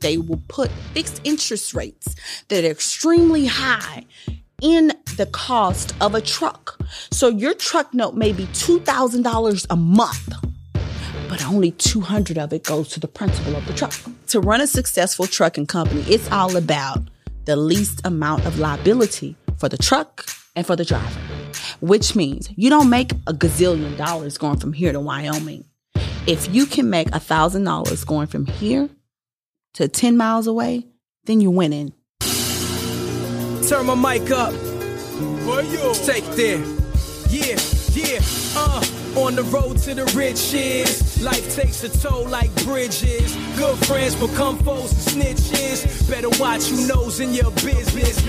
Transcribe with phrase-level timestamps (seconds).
[0.00, 2.14] They will put fixed interest rates
[2.48, 4.04] that are extremely high
[4.62, 6.78] in the cost of a truck.
[7.10, 10.28] So your truck note may be $2,000 a month,
[11.28, 13.94] but only 200 of it goes to the principal of the truck.
[14.28, 16.98] To run a successful trucking company, it's all about
[17.44, 21.20] the least amount of liability for the truck and for the driver,
[21.80, 25.64] which means you don't make a gazillion dollars going from here to Wyoming.
[26.26, 28.88] If you can make a thousand dollars going from here
[29.76, 30.86] to 10 miles away,
[31.24, 31.92] then you're winning.
[33.68, 34.52] Turn my mic up.
[36.04, 36.58] Take there.
[37.28, 37.56] Yeah,
[37.92, 38.20] yeah,
[38.56, 38.82] uh.
[39.16, 43.34] On the road to the riches, life takes a toll like bridges.
[43.56, 46.10] Good friends become foes and snitches.
[46.10, 48.24] Better watch who nose in your business.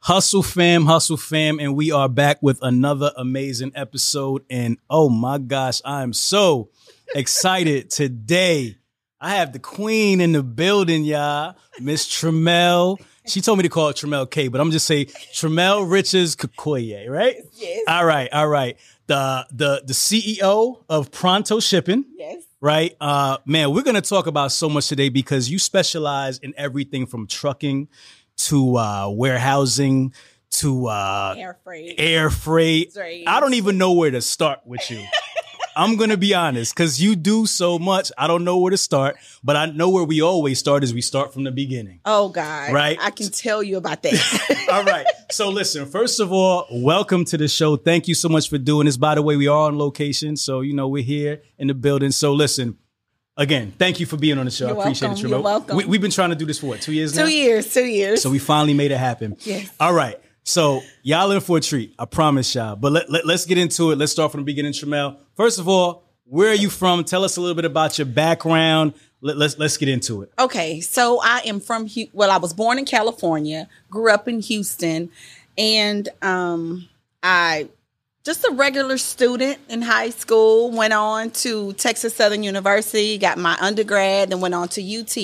[0.00, 4.44] Hustle fam, hustle fam, and we are back with another amazing episode.
[4.50, 6.70] And oh my gosh, I am so
[7.14, 8.76] excited today.
[9.24, 11.54] I have the queen in the building, y'all.
[11.80, 13.00] Miss Tremel.
[13.26, 17.08] She told me to call it Tremel K, but I'm just say Tremel Riches Kakoye,
[17.08, 17.36] right?
[17.54, 17.84] Yes.
[17.88, 18.76] All right, all right.
[19.06, 22.04] The the the CEO of Pronto Shipping.
[22.18, 22.42] Yes.
[22.60, 22.94] Right?
[23.00, 27.26] Uh man, we're gonna talk about so much today because you specialize in everything from
[27.26, 27.88] trucking
[28.48, 30.12] to uh warehousing
[30.50, 31.94] to uh Air freight.
[31.96, 32.92] air freight.
[32.94, 33.24] Right.
[33.26, 35.02] I don't even know where to start with you.
[35.76, 38.12] I'm gonna be honest, because you do so much.
[38.16, 41.00] I don't know where to start, but I know where we always start is we
[41.00, 42.00] start from the beginning.
[42.04, 42.72] Oh God.
[42.72, 42.98] Right.
[43.00, 44.66] I can tell you about that.
[44.72, 45.06] All right.
[45.30, 47.76] So listen, first of all, welcome to the show.
[47.76, 48.96] Thank you so much for doing this.
[48.96, 52.10] By the way, we are on location, so you know we're here in the building.
[52.10, 52.78] So listen,
[53.36, 54.68] again, thank you for being on the show.
[54.68, 55.26] You're I appreciate welcome.
[55.26, 55.28] it.
[55.30, 55.76] You're welcome.
[55.76, 57.24] We, we've been trying to do this for what two years now.
[57.24, 58.22] two years, two years.
[58.22, 59.36] So we finally made it happen.
[59.40, 59.70] Yes.
[59.80, 60.20] All right.
[60.44, 61.94] So y'all in for a treat.
[61.98, 62.76] I promise y'all.
[62.76, 63.98] But let, let, us get into it.
[63.98, 65.16] Let's start from the beginning, Tremel.
[65.36, 67.04] First of all, where are you from?
[67.04, 68.94] Tell us a little bit about your background.
[69.20, 70.32] Let, let's let's get into it.
[70.38, 75.10] Okay, so I am from well, I was born in California, grew up in Houston,
[75.58, 76.88] and um,
[77.22, 77.68] I
[78.24, 80.70] just a regular student in high school.
[80.70, 85.16] Went on to Texas Southern University, got my undergrad, then went on to UT,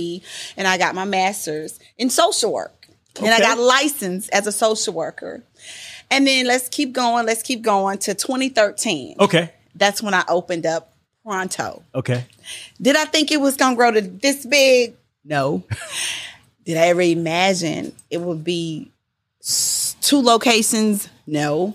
[0.56, 2.88] and I got my master's in social work,
[3.18, 5.42] and I got licensed as a social worker.
[6.10, 7.24] And then let's keep going.
[7.26, 9.16] Let's keep going to 2013.
[9.20, 9.52] Okay.
[9.80, 10.92] That's when I opened up
[11.24, 11.82] Pronto.
[11.94, 12.26] Okay.
[12.80, 14.94] Did I think it was gonna grow to this big?
[15.24, 15.64] No.
[16.64, 18.92] Did I ever imagine it would be
[19.42, 21.08] two locations?
[21.26, 21.74] No.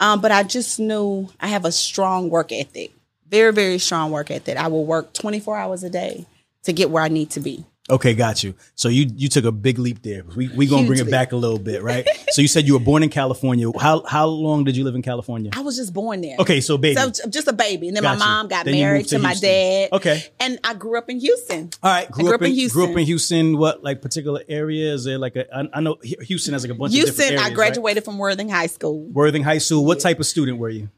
[0.00, 2.92] Um, but I just knew I have a strong work ethic,
[3.28, 4.56] very, very strong work ethic.
[4.56, 6.26] I will work 24 hours a day
[6.64, 7.64] to get where I need to be.
[7.90, 8.54] Okay, got you.
[8.74, 10.24] So you you took a big leap there.
[10.34, 11.10] We we gonna Huge bring it leap.
[11.10, 12.08] back a little bit, right?
[12.30, 13.70] so you said you were born in California.
[13.78, 15.50] How how long did you live in California?
[15.54, 16.36] I was just born there.
[16.38, 16.98] Okay, so baby.
[16.98, 17.88] So just a baby.
[17.88, 18.30] And then Got my you.
[18.30, 19.90] mom got Then married to, to my dad.
[19.92, 20.22] Okay.
[20.40, 21.70] And I grew up in Houston.
[21.82, 22.74] All right, grew, grew up, in, Houston.
[22.80, 23.36] grew up in Houston.
[23.36, 23.58] Houston.
[23.58, 24.94] What like particular area?
[24.94, 25.54] Is there like a?
[25.54, 27.36] I, I know Houston has like a bunch of Houston.
[27.36, 29.04] I graduated from Worthing High School.
[29.10, 29.84] Worthing High School.
[29.84, 30.88] What type of student were you?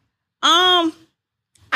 [0.40, 0.92] Um,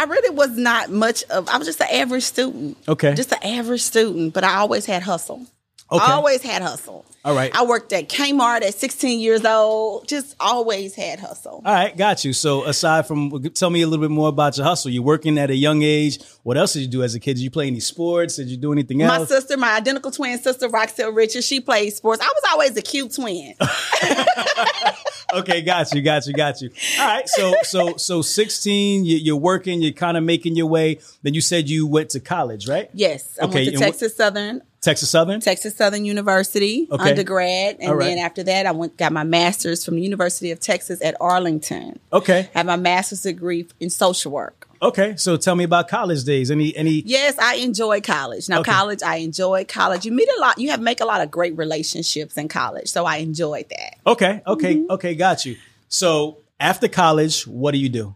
[0.00, 1.46] I really was not much of.
[1.50, 2.78] I was just an average student.
[2.88, 3.12] Okay.
[3.14, 5.46] Just an average student, but I always had hustle.
[5.92, 6.02] Okay.
[6.02, 7.04] I always had hustle.
[7.22, 7.54] All right.
[7.54, 10.08] I worked at Kmart at 16 years old.
[10.08, 11.60] Just always had hustle.
[11.64, 12.32] All right, got you.
[12.32, 14.90] So aside from, tell me a little bit more about your hustle.
[14.90, 16.18] You're working at a young age.
[16.44, 17.34] What else did you do as a kid?
[17.34, 18.36] Did you play any sports?
[18.36, 19.18] Did you do anything else?
[19.18, 22.22] My sister, my identical twin sister, Roxelle Richards, she played sports.
[22.22, 23.54] I was always a cute twin.
[25.34, 26.70] okay, got you, got you, got you.
[26.98, 30.98] All right, so so so 16, you, you're working, you're kind of making your way.
[31.22, 32.88] Then you said you went to college, right?
[32.94, 35.40] Yes, I Okay, went to Texas Southern, Texas Southern.
[35.40, 37.10] Texas Southern University Okay.
[37.10, 38.06] undergrad, and right.
[38.06, 41.98] then after that, I went got my master's from the University of Texas at Arlington.
[42.12, 44.66] Okay, I have my master's degree in social work.
[44.82, 45.14] okay.
[45.16, 46.50] So tell me about college days.
[46.50, 47.02] Any any?
[47.04, 48.48] Yes, I enjoy college.
[48.48, 48.72] Now, Okay.
[48.72, 50.06] college, I enjoy college.
[50.06, 50.58] You meet a lot.
[50.58, 53.96] You have make a lot of great relationships in college, so I enjoyed that.
[54.06, 54.90] Okay, okay, Mm-hmm.
[54.92, 55.14] okay.
[55.14, 55.56] Got you.
[55.88, 58.14] So after college, what do you do?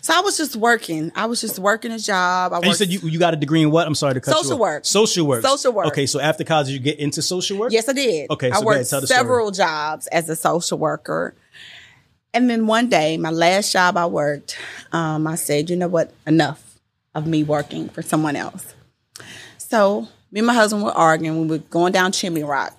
[0.00, 1.12] So I was just working.
[1.14, 2.52] I was just working a job.
[2.52, 3.86] I And you said you, you got a degree in what?
[3.86, 4.60] I'm sorry to cut you Social off.
[4.60, 4.84] work.
[4.84, 5.42] Social work.
[5.42, 5.86] Social work.
[5.88, 7.72] Okay, so after college, you get into social work.
[7.72, 8.30] Yes, I did.
[8.30, 9.18] Okay, so I worked ahead, the story.
[9.18, 11.34] several jobs as a social worker.
[12.32, 14.58] And then one day, my last job I worked,
[14.92, 16.12] um, I said, you know what?
[16.26, 16.78] Enough
[17.14, 18.74] of me working for someone else.
[19.58, 21.42] So Me and my husband were arguing.
[21.42, 22.76] We were going down Chimney Rock.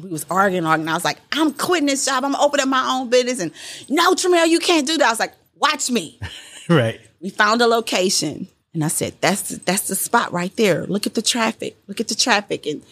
[0.00, 0.88] We was arguing, arguing.
[0.88, 2.24] I was like, I'm quitting this job.
[2.24, 3.40] I'm gonna open up my own business.
[3.40, 3.50] And
[3.88, 5.06] no, Tremel, you can't do that.
[5.06, 5.32] I was like,
[5.70, 6.18] watch me.
[6.68, 7.00] right.
[7.20, 8.48] We found a location.
[8.72, 10.86] And I said, that's that's the spot right there.
[10.86, 11.76] Look at the traffic.
[11.86, 12.66] Look at the traffic.
[12.66, 12.82] And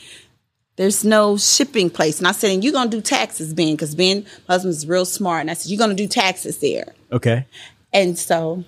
[0.76, 2.19] there's no shipping place.
[2.19, 5.40] And I said, and you're gonna do taxes, Ben, because Ben, my husband's real smart.
[5.42, 6.94] And I said, you're gonna do taxes there.
[7.10, 7.46] Okay.
[7.92, 8.64] And so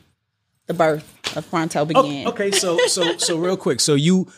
[0.67, 2.27] the birth of Pronto oh, began.
[2.27, 3.81] Oh, okay, so so so real quick.
[3.81, 4.29] So you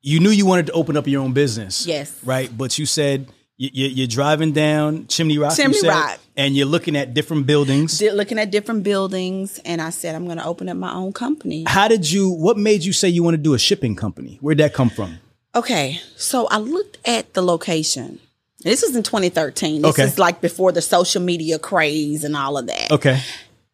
[0.00, 1.86] you knew you wanted to open up your own business.
[1.86, 2.18] Yes.
[2.24, 5.56] Right, but you said you, you- you're driving down Chimney Rock.
[5.56, 6.18] Chimney said, Rock.
[6.36, 7.98] and you're looking at different buildings.
[7.98, 11.64] Did looking at different buildings, and I said, I'm gonna open up my own company.
[11.66, 12.30] How did you?
[12.30, 14.38] What made you say you want to do a shipping company?
[14.40, 15.18] Where'd that come from?
[15.54, 18.20] Okay, so I looked at the location.
[18.62, 19.82] This was in 2013.
[19.82, 20.02] This Okay.
[20.04, 22.90] is like before the social media craze and all of that.
[22.90, 23.20] Okay.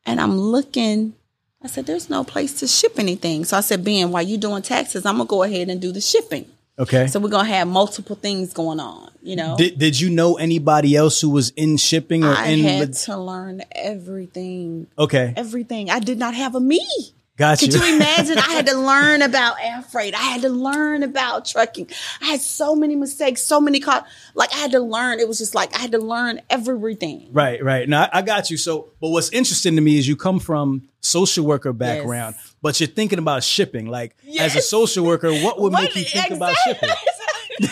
[0.06, 1.14] And I'm looking.
[1.64, 4.62] I said, "There's no place to ship anything." So I said, "Ben, while you're doing
[4.62, 6.46] taxes, I'm gonna go ahead and do the shipping."
[6.78, 7.06] Okay.
[7.06, 9.10] So we're gonna have multiple things going on.
[9.22, 12.60] You know, did did you know anybody else who was in shipping or I in?
[12.64, 14.86] had to learn everything.
[14.98, 15.32] okay.
[15.36, 15.90] Everything.
[15.90, 16.84] I did not have a me.
[17.38, 17.80] Got Could you.
[17.80, 18.36] you imagine?
[18.38, 20.14] I had to learn about air freight.
[20.14, 21.88] I had to learn about trucking.
[22.20, 24.06] I had so many mistakes, so many caught.
[24.34, 25.18] Like I had to learn.
[25.18, 27.28] It was just like I had to learn everything.
[27.32, 27.88] Right, right.
[27.88, 28.56] Now I I got you.
[28.56, 32.86] So, but what's interesting to me is you come from social worker background, but you're
[32.88, 33.86] thinking about shipping.
[33.86, 36.88] Like as a social worker, what would make What- you think about shipping?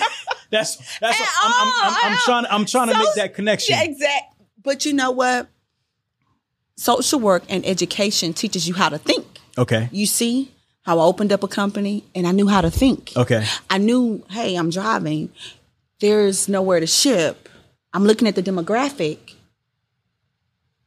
[0.50, 1.20] That's that's.
[1.20, 2.46] At I'm, I'm, I'm, I'm trying.
[2.50, 3.76] I'm trying to make that connection.
[3.76, 4.34] Yeah, exact.
[4.62, 5.48] But you know what?
[6.76, 9.26] Social work and education teaches you how to think.
[9.56, 9.88] Okay.
[9.92, 10.50] You see
[10.82, 13.12] how I opened up a company and I knew how to think.
[13.16, 13.46] Okay.
[13.68, 15.30] I knew, hey, I'm driving.
[16.00, 17.48] There's nowhere to ship.
[17.92, 19.34] I'm looking at the demographic,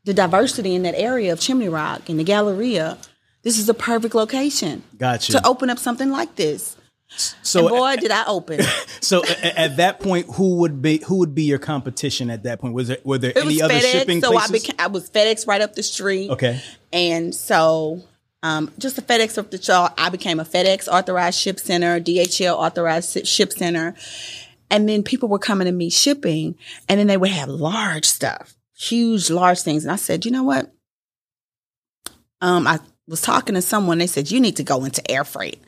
[0.03, 2.97] the diversity in that area of Chimney Rock and the Galleria.
[3.43, 5.33] This is a perfect location Got you.
[5.33, 6.77] to open up something like this.
[7.43, 8.61] So, and boy, did I open.
[9.01, 12.43] so a- a- at that point, who would be who would be your competition at
[12.43, 12.73] that point?
[12.73, 14.49] Was there were there It any other FedEx, shipping so places?
[14.49, 16.31] I became I was FedEx right up the street.
[16.31, 16.59] okay.
[16.91, 18.01] And so
[18.41, 19.93] um, just a FedEx up the chart.
[19.97, 23.93] I became a FedEx authorized ship center, DHL authorized ship center.
[24.71, 26.55] And then people were coming to me shipping
[26.89, 29.83] and then they would have large stuff, huge, large things.
[29.85, 30.73] And I said, you know what?
[32.41, 33.97] Um, I was talking to someone.
[33.97, 35.61] They said, you need to go into air freight.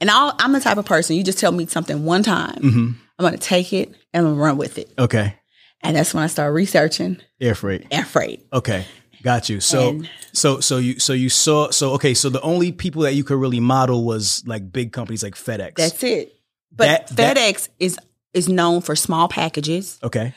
[0.00, 2.90] And I'll, I'm the type of person, you just tell me something one time, hmm
[3.18, 4.92] I'm going to take it and I'm gonna run with it.
[4.98, 5.34] Okay.
[5.82, 7.86] And that's when I started researching Air freight.
[7.90, 8.46] air freight.
[8.52, 8.84] Okay.
[9.22, 9.60] Got you.
[9.60, 13.14] So And- so so you so you saw so okay, so the only people that
[13.14, 15.76] you could really model was like big companies like FedEx.
[15.76, 16.34] That's it.
[16.70, 17.98] But That- that- FedEx is
[18.34, 19.98] is known for small packages.
[20.02, 20.34] okay.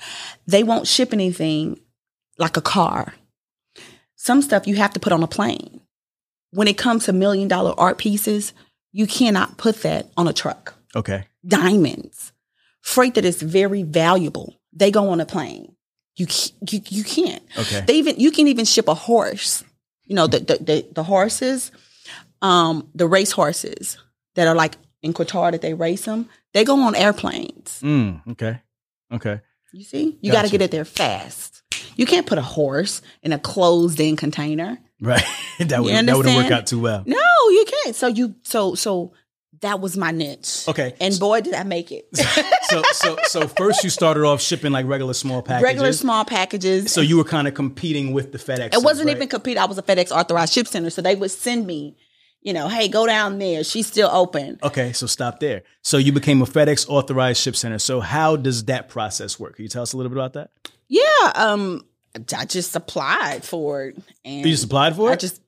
[0.48, 1.80] They won't ship anything
[2.38, 3.14] like a car.
[4.16, 5.82] Some stuff you have to put on a plane.
[6.52, 8.54] When it comes to million dollar art pieces,
[8.92, 10.74] you cannot put that on a truck.
[10.96, 11.26] Okay.
[11.48, 12.32] Diamonds,
[12.82, 15.76] freight that is very valuable, they go on a plane.
[16.16, 16.28] You
[16.68, 17.44] you, you can't.
[17.58, 17.82] Okay.
[17.86, 19.64] They even you can even ship a horse.
[20.06, 21.72] You know the the the, the horses,
[22.42, 23.98] um, the race horses
[24.36, 26.30] that are like in Qatar that they race them.
[26.54, 27.80] They go on airplanes.
[27.82, 28.62] Mm, okay.
[29.14, 29.42] Okay.
[29.72, 31.62] You see, you got to get it there fast.
[31.96, 34.80] You can't put a horse in a closed-in container.
[35.02, 35.24] Right.
[35.60, 37.04] that would that wouldn't work out too well.
[37.06, 37.18] No,
[37.50, 37.96] you can't.
[37.96, 39.14] So you so so
[39.62, 40.68] that was my niche.
[40.68, 40.96] Okay.
[41.02, 42.08] and boy, did I make it.
[42.70, 45.64] So so so first you started off shipping like regular small packages.
[45.64, 46.94] Regular small packages.
[46.94, 48.76] So you were kind of competing with the FedEx.
[48.76, 49.58] It wasn't even compete.
[49.58, 51.98] I was a FedEx authorized ship center, so they would send me,
[52.44, 53.64] you know, hey, go down there.
[53.64, 54.60] She's still open.
[54.62, 55.64] Okay, so stop there.
[55.82, 57.80] So you became a FedEx authorized ship center.
[57.80, 59.56] So how does that process work?
[59.56, 60.52] Can you tell us a little bit about that?
[60.88, 61.86] Yeah, um,
[62.36, 65.14] I just applied for it, and You just applied for it?
[65.14, 65.42] I just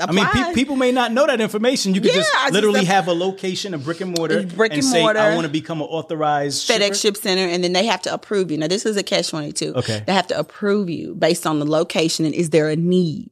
[0.00, 1.94] I mean, pe- people may not know that information.
[1.94, 4.72] You could Yeah, just just literally app- have a location, a brick and mortar, Brick
[4.72, 5.20] and say, mortar.
[5.20, 8.12] I want to become an authorized FedEx shipper." Ship Center, and then they have to
[8.12, 8.58] approve you.
[8.58, 9.74] Now, this is a catch twenty two.
[9.76, 10.02] Okay.
[10.06, 13.30] they have to approve you based on the location and is there a need.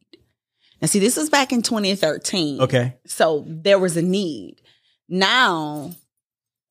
[0.80, 2.60] Now, see, this was back in 2013.
[2.62, 4.62] Okay, so there was a need.
[5.08, 5.90] Now,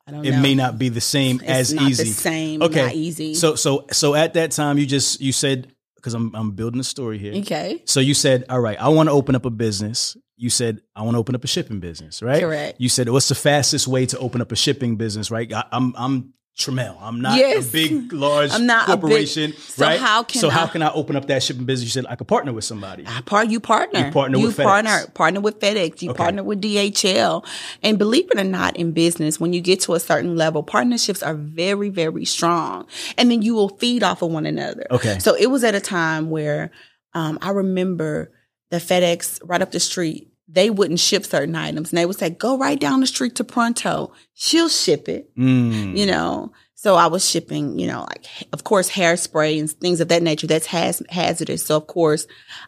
[0.07, 0.41] I don't it know.
[0.41, 2.03] may not be the same It's as not easy.
[2.05, 2.61] The same.
[2.63, 3.35] Okay, not easy.
[3.35, 6.83] So so so at that time, you just you said because I'm I'm building a
[6.83, 7.33] story here.
[7.41, 10.15] okay, So you said, all right, I want to open up a business.
[10.37, 12.41] You said, I want to open up a shipping business, right?
[12.41, 12.79] Correct.
[12.79, 15.51] You said, what's the fastest way to open up a shipping business, right?
[15.53, 16.97] I, I'm I'm Tremel.
[17.01, 17.69] I'm not Yes.
[17.69, 19.47] a big, large I'm not a big- so
[19.85, 19.97] right?
[19.97, 21.85] how can so how I- can I open up that shipping business?
[21.85, 23.05] You said I could partner with somebody.
[23.07, 24.07] I part you partner.
[24.07, 24.63] You partner with FedEx.
[24.63, 26.01] partner partner with FedEx.
[26.01, 26.17] You Okay.
[26.17, 27.45] partner with DHL.
[27.81, 31.23] And believe it or not, in business, when you get to a certain level, partnerships
[31.23, 32.85] are very, very strong.
[33.17, 34.85] And then you will feed off of one another.
[34.91, 35.17] Okay.
[35.19, 36.71] So it was at a time where
[37.15, 38.31] um, I remember
[38.69, 40.28] the FedEx right up the street.
[40.51, 43.43] They wouldn't ship certain items, and they would say, "Go right down the street to
[43.43, 44.11] Pronto.
[44.33, 45.97] She'll ship it." Mm.
[45.97, 46.51] You know.
[46.75, 50.47] So I was shipping, you know, like of course hairspray and things of that nature.
[50.47, 51.65] That's haz- hazardous.
[51.65, 52.25] So of course,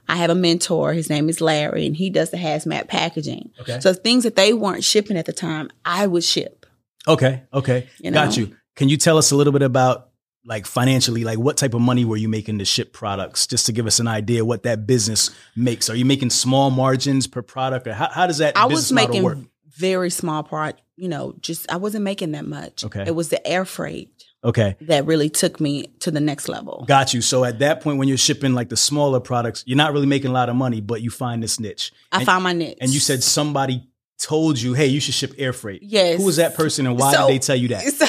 [0.10, 0.92] I have a mentor.
[0.92, 3.52] His name is Larry, and he does the hazmat packaging.
[3.62, 3.80] Okay.
[3.80, 6.66] So things that they weren't shipping at the time, I would ship.
[7.08, 7.44] Okay.
[7.54, 7.88] Okay.
[8.00, 8.54] You Got you.
[8.76, 10.10] Can you tell us a little bit about
[10.46, 13.46] like financially, like what type of money were you making to ship products?
[13.48, 15.90] Just to give us an idea what that business makes.
[15.90, 19.24] Are you making small margins per product, or how, how does that I was making
[19.24, 19.38] work?
[19.78, 22.84] very small part, you know, just I wasn't making that much.
[22.86, 23.04] Okay.
[23.08, 24.10] It was the air freight
[24.44, 24.76] Okay.
[24.82, 26.84] that really took me to the next level.
[26.88, 27.22] Got you.
[27.22, 30.30] So at that point, when you're shipping like the smaller products, you're not really making
[30.30, 31.92] a lot of money, but you find this niche.
[32.12, 32.78] I and, found my niche.
[32.82, 33.88] and you said somebody
[34.20, 36.20] told you, "Hey, you should ship air freight." Yes.
[36.20, 37.84] Who was that person, and why So- did they tell you that?
[37.94, 38.06] So,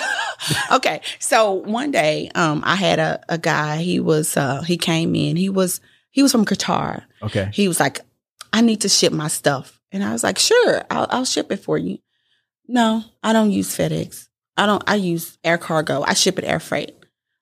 [0.72, 1.00] okay.
[1.18, 5.36] So one day, um, I had a, a guy, he was uh he came in,
[5.36, 5.80] he was
[6.10, 7.04] he was from Qatar.
[7.22, 7.50] Okay.
[7.52, 8.00] He was like,
[8.52, 9.80] I need to ship my stuff.
[9.90, 11.98] And I was like, sure, I'll, I'll ship it for you.
[12.68, 14.28] No, I don't use FedEx.
[14.56, 16.02] I don't, I use air cargo.
[16.02, 16.94] I ship it air freight.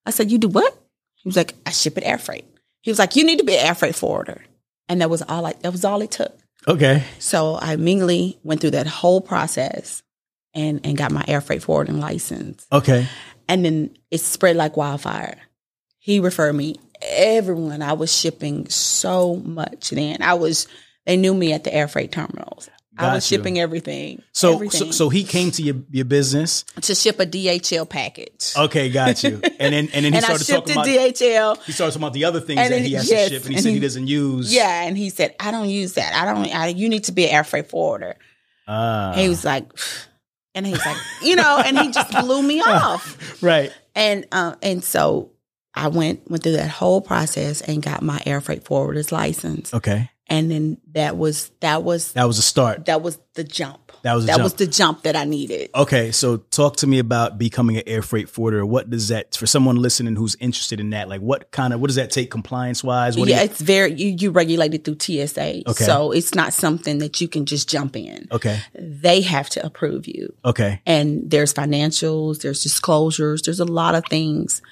[0.07, 0.73] I said, you do what?
[1.17, 2.45] He was like, I ship it air freight.
[2.81, 4.43] He was like, you need to be an air freight forwarder.
[4.89, 6.37] And that was all I, that was all it took.
[6.67, 7.05] Okay.
[7.19, 10.03] So I immediately went through that whole process
[10.55, 12.67] and, and got my air freight forwarding license.
[12.73, 13.07] Okay.
[13.49, 15.39] And then it spread like wildfire.
[15.99, 17.83] He referred me everyone.
[17.83, 20.23] I was shipping so much then.
[20.23, 20.67] I was
[21.07, 22.69] they knew me at the air freight terminals.
[22.99, 23.39] I was you.
[23.39, 24.23] shipping everything.
[24.33, 26.65] So, so everything so he came to your your business.
[26.83, 28.53] to ship a DHL package.
[28.57, 29.41] Okay, got you.
[29.59, 31.63] And then and then he and I started talking about DHL.
[31.65, 33.43] he started talking about the other things And that then- he has yes, to ship,
[33.45, 34.53] and he and said he he- doesn't use.
[34.55, 36.13] Yeah, and he said, "I don't use that.
[36.15, 36.55] I don't.
[36.55, 38.17] I, you need to be an air freight forwarder."
[38.69, 39.15] Ah.
[39.17, 39.65] he was like,
[40.55, 43.43] and he's like, you know, and he just blew me off.
[43.43, 43.73] right.
[43.95, 45.31] And uh, and so
[45.75, 49.73] I went went through that whole process and got my air freight forwarder's license.
[49.75, 50.11] Okay.
[50.27, 52.87] And then that was that was That was a start.
[52.87, 53.90] that was the jump.
[54.03, 54.43] That was that jump.
[54.45, 55.71] was the jump that I needed.
[55.75, 58.65] Okay, so talk to me about becoming an air freight forwarder.
[58.65, 61.09] What does that for someone listening who's interested in that?
[61.09, 63.19] Like, what kind of what does that take compliance wise?
[63.19, 65.85] What yeah, you, it's very you, you regulated through TSA, Okay.
[65.85, 68.29] so it's not something that you can just jump in.
[68.33, 73.95] okay, They have to approve you, okay, and there's financials, there's disclosures, there's a lot
[73.95, 74.63] of things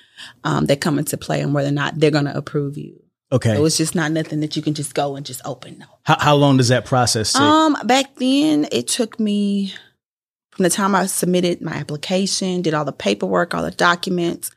[0.45, 3.01] um, that come into play on whether or not they're going to approve you.
[3.33, 3.55] Okay.
[3.55, 5.79] So it's just not nothing that you can just go and just open.
[5.79, 5.87] No.
[6.03, 7.43] how, how long does that process take?
[7.43, 9.75] Um, back then it took me
[10.51, 14.51] from the time I submitted my application, did all the paperwork, all the documents.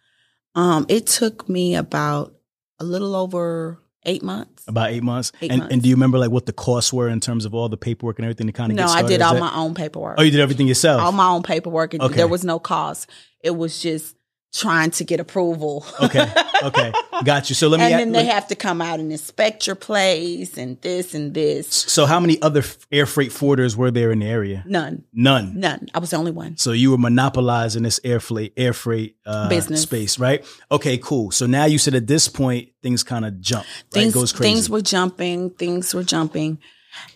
[0.56, 2.34] Um, it took me about
[2.80, 4.63] a little over eight months.
[4.68, 5.32] about eight months.
[5.42, 5.74] eight and months.
[5.74, 8.18] and do you remember like what the costs were in terms of all the paperwork
[8.18, 10.16] and everything to kind of No, I did all that- my own paperwork.
[10.18, 11.01] Oh, you did everything yourself.
[11.01, 11.94] all my own paperwork.
[11.94, 12.16] It- Okay.
[12.16, 13.08] There was no cost.
[13.44, 14.16] It was just
[14.53, 15.86] trying to get approval.
[16.01, 16.31] okay,
[16.63, 16.91] okay,
[17.24, 17.55] got you.
[17.55, 17.86] So let me.
[17.86, 21.67] and then they have to come out and inspect your place and this and this.
[21.70, 24.63] so how many other air freight forwarders were there in the area?
[24.67, 25.60] None, None.
[25.60, 25.88] none.
[25.93, 26.58] I was the only one.
[26.58, 29.81] So you were monopolizing this air freight air freight uh, Business.
[29.84, 30.46] space, right?
[30.72, 31.31] Okay, cool.
[31.31, 33.84] So now you said at this point things kind of jump, right?
[33.91, 34.53] things, Goes crazy.
[34.53, 36.60] things were jumping, things were jumping.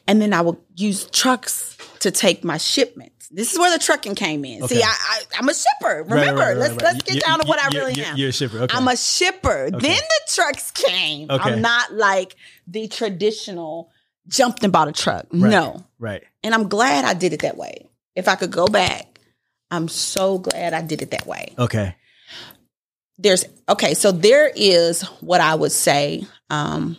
[0.08, 1.75] And then I would use trucks
[2.06, 3.28] to take my shipments.
[3.30, 4.64] This is where the trucking came in.
[4.64, 4.76] Okay.
[4.76, 6.04] See, I, I, I'm a shipper.
[6.08, 6.82] Remember, right, right, let's right.
[6.84, 8.18] let's get You- down to what I really you- am.
[8.18, 8.60] You're a shipper.
[8.60, 8.76] Okay.
[8.78, 9.70] I'm a shipper.
[9.72, 11.30] Then the trucks came.
[11.30, 11.52] Okay.
[11.52, 12.36] I'm not like
[12.68, 13.92] the traditional
[14.28, 15.32] jumped and bought a truck.
[15.34, 15.84] No.
[16.00, 16.24] right.
[16.44, 17.90] And I'm glad I did it that way.
[18.16, 19.20] If I could go back,
[19.72, 21.54] I'm so glad I did it that way.
[21.58, 21.96] Okay.
[23.18, 26.98] There's okay, so there is what I would say um,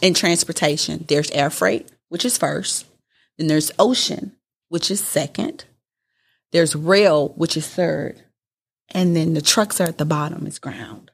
[0.00, 1.04] in transportation.
[1.08, 2.86] There's air freight, which is first.
[3.36, 4.35] Then there's ocean,
[4.76, 5.64] which is second.
[6.52, 8.22] There's rail, which is third.
[8.90, 11.10] And then the trucks are at the bottom, is ground.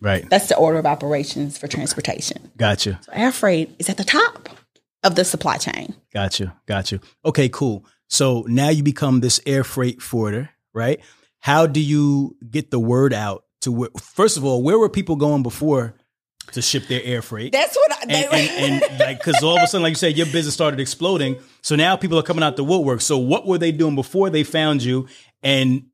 [0.00, 0.24] Right.
[0.30, 2.52] That's the order of operations for transportation.
[2.56, 3.00] Gotcha.
[3.02, 4.50] So air freight is at the top
[5.02, 5.96] of the supply chain.
[6.12, 6.54] Gotcha.
[6.66, 7.00] Gotcha.
[7.24, 7.84] Okay, cool.
[8.06, 11.00] So now you become this air freight forwarder, right?
[11.40, 15.16] How do you get the word out to where, first of all, where were people
[15.16, 15.96] going before
[16.52, 17.52] to ship their air freight?
[17.52, 20.16] That's what I, and, and, and like because all of a sudden like you said
[20.16, 23.56] your business started exploding so now people are coming out the woodwork so what were
[23.58, 25.08] they doing before they found you
[25.42, 25.84] and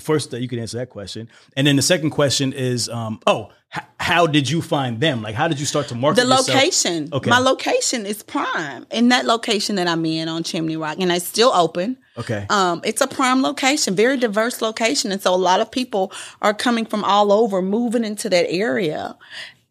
[0.00, 3.84] first you can answer that question and then the second question is um oh h-
[4.00, 6.48] how did you find them like how did you start to market the yourself?
[6.48, 7.08] location.
[7.12, 7.30] Okay.
[7.30, 8.84] My location is prime.
[8.90, 11.96] In that location that I'm in on Chimney Rock, and it's still open.
[12.18, 16.12] okay Um, it's a prime location, very diverse location, and so a lot of people
[16.42, 19.16] are coming from all over, moving into that area.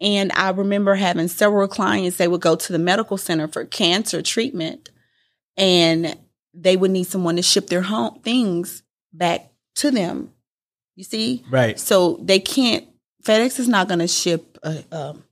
[0.02, 2.18] And I remember having several clients.
[2.18, 4.90] They would go to the medical center for cancer treatment,
[5.58, 6.18] and
[6.54, 10.34] they would need someone to ship their home things back to them.
[10.96, 12.86] You see, right so they can't.
[13.24, 15.24] FedEx is not going to ship a, um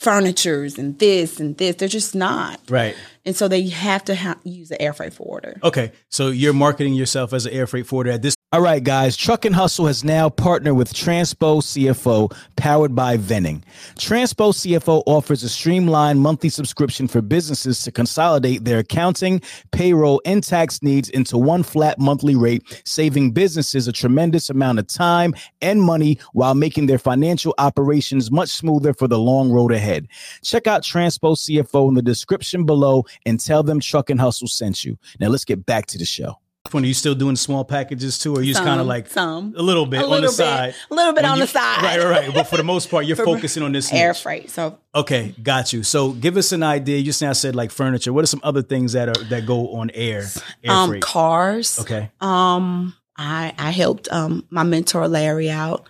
[0.00, 1.76] furnitures and this and this.
[1.76, 2.58] They're just not.
[2.68, 2.96] Right.
[3.30, 5.60] And so they have to ha- use an air freight forwarder.
[5.62, 5.92] Okay.
[6.08, 8.34] So you're marketing yourself as an air freight forwarder at this.
[8.52, 9.16] All right, guys.
[9.16, 13.62] Truck and Hustle has now partnered with Transpo CFO, powered by Venning.
[13.94, 20.42] Transpo CFO offers a streamlined monthly subscription for businesses to consolidate their accounting, payroll, and
[20.42, 25.32] tax needs into one flat monthly rate, saving businesses a tremendous amount of time
[25.62, 30.08] and money while making their financial operations much smoother for the long road ahead.
[30.42, 34.84] Check out Transpo CFO in the description below and tell them Truck and Hustle sent
[34.84, 34.98] you.
[35.18, 36.38] Now let's get back to the show.
[36.72, 39.54] When are you still doing small packages too, or you just kind of like some
[39.56, 41.48] a little bit a on the bit, side, a little bit When on you- the
[41.48, 41.82] side.
[41.82, 42.34] right, right, right.
[42.34, 44.22] But for the most part, you're focusing on this air niche.
[44.22, 44.50] freight.
[44.50, 45.82] So Okay, got you.
[45.82, 46.98] So give us an idea.
[46.98, 48.12] You just now said like furniture.
[48.12, 50.26] What are some other things that are that go on air?
[50.62, 51.02] Air um, freight.
[51.02, 51.80] cars.
[51.80, 52.10] Okay.
[52.20, 55.88] Um, I I helped um my mentor Larry out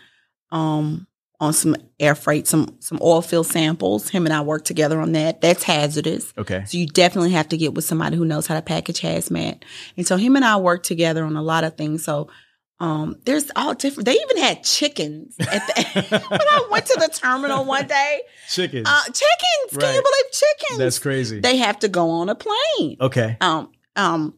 [0.52, 1.06] um
[1.40, 4.10] on some air freight, some some oil field samples.
[4.10, 5.40] Him and I worked together on that.
[5.40, 6.32] That's hazardous.
[6.36, 6.64] Okay.
[6.66, 9.62] So you definitely have to get with somebody who knows how to package hazmat.
[9.96, 12.04] And so him and I worked together on a lot of things.
[12.04, 12.28] So
[12.78, 14.06] um, there's all different.
[14.06, 18.22] They even had chickens at the, when I went to the terminal one day.
[18.48, 18.86] Chickens.
[18.88, 19.78] Uh, chickens!
[19.78, 20.78] Can you believe chickens?
[20.78, 21.40] That's crazy.
[21.40, 22.96] They have to go on a plane.
[23.00, 23.36] okay.
[23.40, 24.34] Um, um,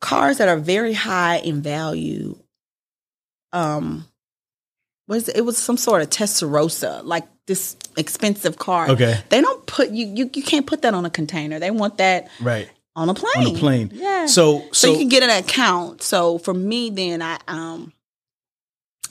[0.00, 2.38] cars that are very high in value.
[3.52, 4.06] Um,
[5.12, 8.88] was it was some sort of Testarossa, like this expensive car.
[8.90, 9.20] Okay.
[9.28, 11.58] They don't put you, you you can't put that on a container.
[11.60, 12.68] They want that Right.
[12.96, 13.46] on a plane.
[13.48, 13.90] On a plane.
[13.92, 14.26] Yeah.
[14.26, 16.02] So so, so, you can get an account.
[16.02, 17.92] So for me, then I um.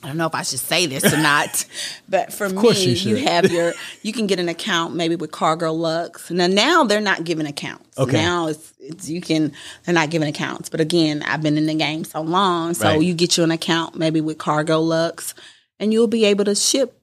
[0.04, 1.64] I don't know if I should say this or not,
[2.10, 6.32] but for me, you you, have your you can get an account maybe with Cargolux.
[6.32, 8.00] Now now they're not giving accounts.
[8.00, 8.14] Okay.
[8.14, 9.52] Now it's it's you can
[9.86, 10.70] they're not giving accounts.
[10.70, 13.02] But again, I've been in the game so long, so Right.
[13.04, 15.36] you get you an account maybe with Cargolux,
[15.82, 17.02] and you'll be able to ship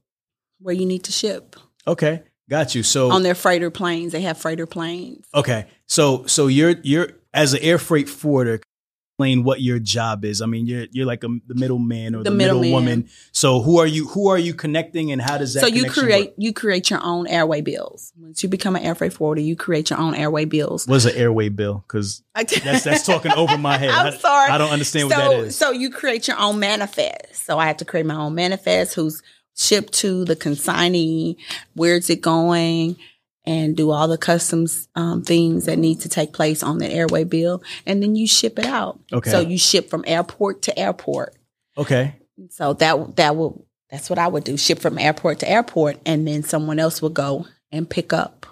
[0.61, 1.54] where you need to ship
[1.88, 2.82] okay, got you.
[2.82, 4.12] So on their freighter planes.
[4.12, 5.26] They have freighter planes.
[5.35, 8.61] okay, so so you're you're as an air freight forwarder.
[9.18, 10.40] Explain what your job is.
[10.40, 13.08] I mean, you're you're like a, the middleman or the, The middle woman.
[13.32, 14.06] So who are you?
[14.06, 15.60] Who are you connecting, and how does that?
[15.60, 16.34] so you create work?
[16.38, 18.12] you create your own airway bills.
[18.16, 20.86] Once you become an air freight forwarder, you create your own airway bills.
[20.86, 21.82] What's an airway bill?
[21.84, 23.90] Because that's that's talking over my head.
[23.93, 24.52] I'm I- sorry.
[24.52, 25.56] I don't understand what so, that is.
[25.56, 27.45] So you create your own manifest.
[27.45, 29.21] So I have to create my own manifest who's
[29.56, 31.36] shipped to the consignee,
[31.75, 32.97] where's it going,
[33.49, 37.25] and do all the customs um, things that need to take place on the airway
[37.25, 37.63] bill.
[37.87, 39.00] And then you ship it out.
[39.11, 39.30] Okay.
[39.30, 41.34] So you ship from airport to airport.
[41.76, 42.15] okay.
[42.50, 46.28] So that that will that's what I would do: ship from airport to airport, and
[46.28, 48.47] then someone else would go and pick up.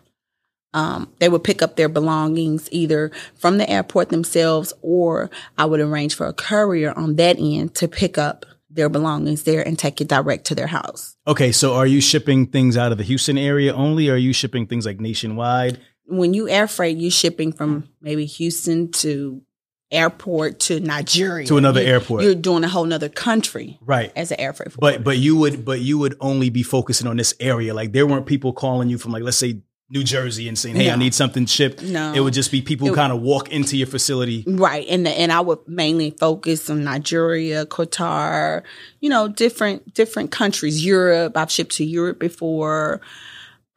[0.72, 5.80] Um, they would pick up their belongings either from the airport themselves, or I would
[5.80, 10.00] arrange for a courier on that end to pick up their belongings there and take
[10.00, 11.16] it direct to their house.
[11.26, 14.32] Okay, so are you shipping things out of the Houston area only, or are you
[14.32, 15.80] shipping things like nationwide?
[16.06, 19.42] When you air freight, you're shipping from maybe Houston to
[19.90, 22.24] airport to Nigeria To another You- airport.
[22.24, 24.12] You're doing a whole nother country Right.
[24.16, 24.70] as an air freight.
[24.78, 27.72] But but you would but you would only be focusing on this area.
[27.72, 30.90] Like there weren't people calling you from like let's say New Jersey and saying, "Hey,
[30.90, 32.12] I need something shipped." No.
[32.12, 34.44] It would just be people kind of walk into your facility.
[34.46, 34.86] Right.
[34.88, 38.62] And the, and I would mainly focus on Nigeria, Qatar,
[39.00, 40.84] you know, different different countries.
[40.84, 41.36] Europe.
[41.36, 43.00] I've shipped to Europe before.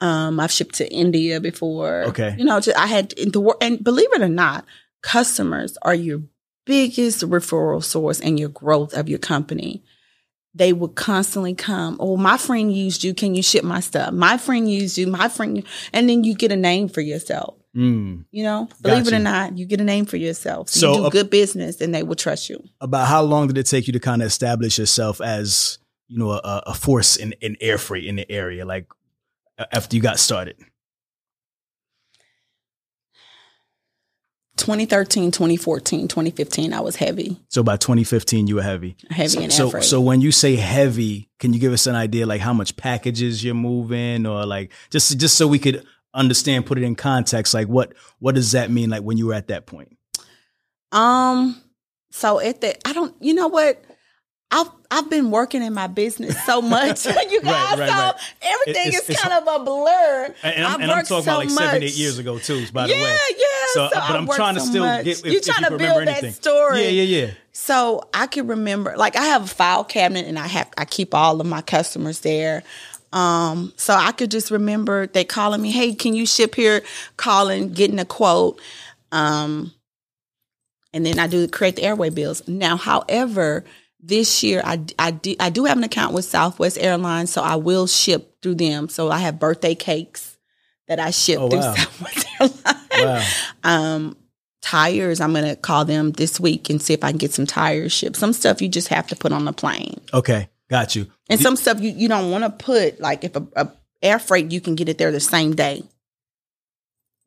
[0.02, 2.06] Um, I've shipped to India before.
[2.06, 2.36] Okay.
[2.38, 4.66] You know, to, I had in the and believe it or not,
[5.04, 6.22] customers are your
[6.66, 9.84] biggest referral source and your growth of your company.
[10.56, 11.98] They would constantly come.
[12.00, 13.14] Oh, my friend used you.
[13.14, 14.14] Can you ship my stuff?
[14.14, 15.08] My friend used you.
[15.08, 17.56] My friend, and then you get a name for yourself.
[17.76, 18.26] Mm.
[18.32, 20.70] You know, believe it or not, you get a name for yourself.
[20.70, 22.64] So, So, you do good business, and they will trust you.
[22.82, 26.32] About how long did it take you to kind of establish yourself as you know
[26.32, 28.66] a, a force in, in air freight in the area?
[28.66, 28.88] Like
[29.72, 30.58] after you got started.
[34.60, 38.96] 2013, 2014, 2015, I was heavy, So by 2015, you were heavy.
[39.10, 42.26] heavy So, in so, so when you say heavy, can you give us an idea
[42.26, 46.78] like how much packages you're moving, or like just just so we could understand, put
[46.78, 49.66] it in context, like what what does that mean, like when you were at that
[49.66, 49.96] point?
[50.92, 51.62] um,
[52.12, 53.84] so at the, I don't, you know what?
[54.52, 57.78] I've I've been working in my business so much, you guys.
[57.78, 58.16] Right, right, so right.
[58.42, 60.36] everything It's- is it's- kind of a blur.
[60.42, 61.84] And, I'm, I've and I'm worked talking so about like seven, much.
[61.84, 62.66] eight years ago too.
[62.74, 63.46] By yeah, the way, yeah.
[63.74, 65.06] So, but I've I'm trying to so still much.
[65.06, 66.30] get if, You're if trying you to remember build anything.
[66.32, 66.82] that story.
[66.82, 67.32] Yeah, yeah, yeah.
[67.54, 71.14] So I can remember, like I have a file cabinet and I have I keep
[71.14, 72.64] all of my customers there.
[73.14, 76.82] Um, so I could just remember they calling me, hey, can you ship here?
[77.18, 78.60] Calling, getting a quote.
[79.12, 79.74] Um,
[80.94, 82.48] and then I do create the airway bills.
[82.48, 83.64] Now, however,
[84.02, 87.56] this year I I do, I do have an account with Southwest Airlines, so I
[87.56, 88.90] will ship through them.
[88.90, 90.38] So I have birthday cakes
[90.88, 91.76] that I ship Oh, through wow.
[91.76, 92.64] Southwest Airlines.
[92.92, 93.26] Wow.
[93.64, 94.18] Um,
[94.62, 97.92] tires, I'm gonna call them this week and see if I can get some tires
[97.92, 98.16] shipped.
[98.16, 100.50] Some stuff you just have to put on the plane, Okay.
[100.70, 101.08] Got you.
[101.30, 103.00] and some stuff you, you don't want to put.
[103.02, 103.72] Like if a, a
[104.04, 105.84] air freight, you can get it there the same day.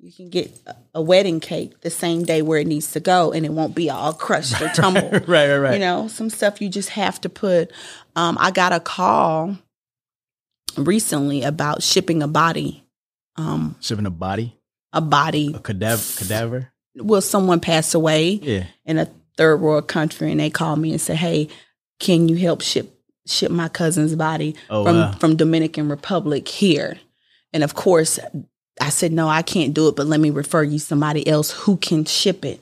[0.05, 0.51] You can get
[0.95, 3.89] a, wedding cake the same day where it needs to go, and it won't be
[3.89, 5.13] all crushed or tumbled.
[5.29, 5.75] right, right, right.
[5.75, 7.71] You know, some stuff you just have to put.
[8.17, 9.57] Um, I got a call
[10.77, 12.85] recently about shipping a body.
[13.37, 14.59] Um, Shipping a body,
[14.93, 15.53] a body.
[15.55, 16.73] a cadaver, cadaver.
[16.97, 18.65] Well, someone passed away Yeah.
[18.85, 21.49] in a third world country, and they called me and said, "Hey,
[22.01, 25.13] can you help ship ship my cousin's body Oh, from wow.
[25.13, 26.99] from Dominican Republic here?"
[27.53, 28.19] And of course,
[28.81, 31.77] I said, "No, I can't do it, but let me refer you somebody else who
[31.77, 32.61] can ship it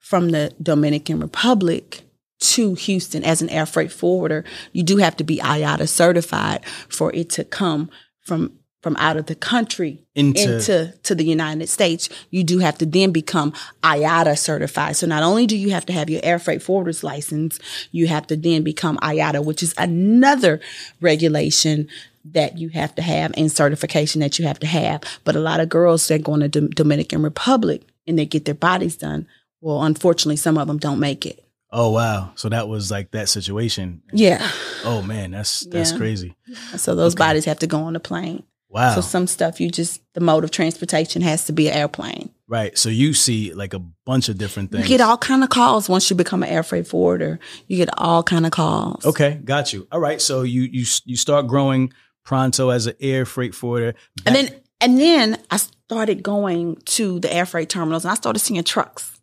[0.00, 2.02] from the Dominican Republic."
[2.40, 7.14] To Houston as an air freight forwarder, you do have to be IATA certified for
[7.14, 7.88] it to come
[8.20, 12.76] from from out of the country Into- into to the United States, you do have
[12.76, 14.94] to then become IATA certified.
[14.94, 17.58] So not only do you have to have your air freight forwarder's license,
[17.92, 20.60] you have to then become IATA, which is another
[21.00, 21.88] regulation
[22.32, 25.02] that you have to have and certification that you have to have.
[25.24, 28.54] But a lot of girls that go to Dom- Dominican Republic and they get their
[28.54, 29.26] bodies done.
[29.60, 31.40] Well, unfortunately, some of them don't make it.
[31.70, 32.30] Oh wow.
[32.36, 34.02] So that was like that situation.
[34.12, 34.48] Yeah.
[34.84, 35.98] Oh man, that's that's Yeah.
[35.98, 36.36] crazy.
[36.76, 37.18] So those Okay.
[37.24, 38.44] bodies have to go on a plane.
[38.68, 38.94] Wow.
[38.94, 42.30] So some stuff you just the mode of transportation has to be an airplane.
[42.46, 42.76] right.
[42.78, 44.84] So you see like a bunch of different things.
[44.84, 47.40] You get all kind of calls once you become an air freight forwarder.
[47.66, 49.04] You get all kind of calls.
[49.06, 49.88] Okay, got you.
[49.90, 50.20] All right.
[50.22, 51.92] So you you you start growing
[52.24, 53.94] pronto as an air freight forwarder.
[54.26, 54.48] And then
[54.80, 59.20] and then I started going to the air freight terminals and I started seeing trucks.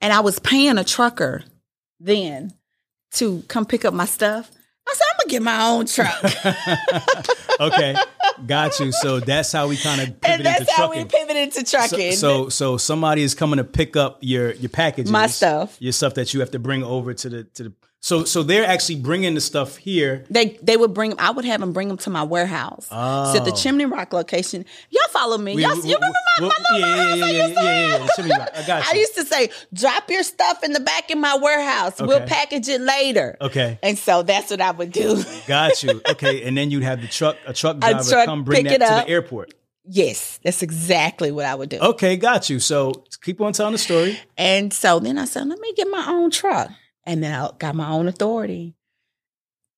[0.00, 1.44] And I was paying a trucker
[2.00, 2.52] then
[3.12, 4.50] to come pick up my stuff.
[4.88, 6.24] I said, I'm gonna get my own truck.
[7.60, 7.94] okay,
[8.46, 8.90] got you.
[8.90, 11.04] So that's how we kind of and that's how trucking.
[11.04, 12.12] we pivoted to trucking.
[12.12, 15.76] So, so so somebody is coming to pick up your your packages, My stuff.
[15.80, 17.72] your stuff that you have to bring over to the to the.
[18.04, 20.24] So so they're actually bringing the stuff here.
[20.28, 22.86] they they would bring I would have them bring them to my warehouse.
[22.90, 22.96] So
[23.36, 23.56] at the Oh.
[23.56, 24.64] Chimney Rock location.
[24.90, 25.54] Y'all follow me.
[25.54, 27.46] We- Y'all, we- you remember my, we- my little yeah, yeah, warehouse yeah, I yeah,
[27.46, 28.06] used to yeah, yeah, yeah.
[28.16, 28.48] Chimney Rock.
[28.56, 32.00] I got I used to say, drop your stuff in the back of my warehouse.
[32.00, 33.36] We'll package it later.
[33.40, 35.22] Okay, And so that's what I would do.
[35.46, 36.00] got you.
[36.10, 38.78] Okay, and then you'd have the truck a truck driver truck come bring that it
[38.80, 39.54] to the airport.
[39.84, 41.78] yes, that's exactly what I would do.
[41.78, 42.58] Okay, got you.
[42.58, 44.18] So keep on telling the story.
[44.36, 46.68] And so then I said, let me get my own truck.
[47.04, 48.74] And then I got my own authority.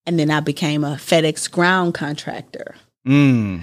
[0.07, 2.75] And then I became a FedEx ground contractor.
[3.07, 3.63] Mm.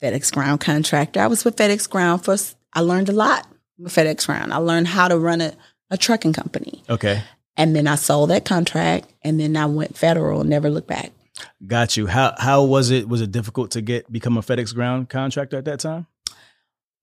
[0.00, 1.20] FedEx ground contractor.
[1.20, 2.36] I was with FedEx ground for,
[2.72, 3.46] I learned a lot
[3.78, 4.52] with FedEx ground.
[4.52, 5.54] I learned how to run a,
[5.90, 6.82] a trucking company.
[6.88, 7.22] Okay,
[7.56, 11.10] And then I sold that contract and then I went federal and never looked back.
[11.66, 12.06] got you.
[12.06, 13.08] How how was it?
[13.08, 16.06] Was it difficult to get become a FedEx ground contractor at that time?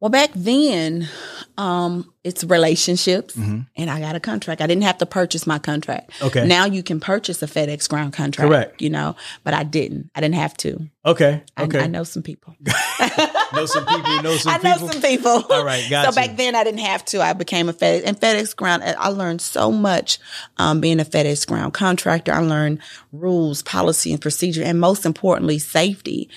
[0.02, 1.10] Well, back then,
[1.58, 3.66] um, it's relationships, Mhm.
[3.76, 4.62] and I got a contract.
[4.62, 6.12] I didn't have to purchase my contract.
[6.22, 6.48] Okay.
[6.48, 8.50] Now you can purchase a FedEx ground contract.
[8.50, 8.82] Correct.
[8.82, 10.10] You know, but I didn't.
[10.16, 10.88] I didn't have to.
[11.06, 11.80] Okay, I, okay.
[11.82, 12.56] I know some people.
[13.54, 14.22] know some people.
[14.24, 14.90] Know some I know people.
[14.90, 15.44] some people.
[15.50, 16.28] All right, got so you.
[16.28, 17.22] back then I didn't have to.
[17.22, 18.84] I became a FedEx and FedEx ground.
[18.86, 20.20] I learned so much
[20.58, 22.32] um, being a FedEx ground contractor.
[22.32, 22.80] I learned
[23.12, 26.30] rules, policy, and procedure, and most importantly, safety.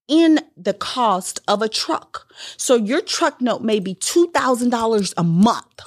[0.09, 2.27] in the cost of a truck.
[2.57, 5.81] So your truck note may be $2,000 a month,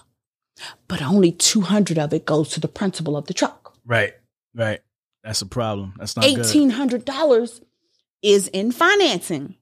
[0.88, 3.74] but only 200 of it goes to the principal of the truck.
[3.86, 4.14] Right,
[4.56, 4.80] right.
[5.24, 5.94] That's a problem.
[5.98, 6.40] That's not good.
[6.46, 7.62] $1,800
[8.22, 9.56] is in financing.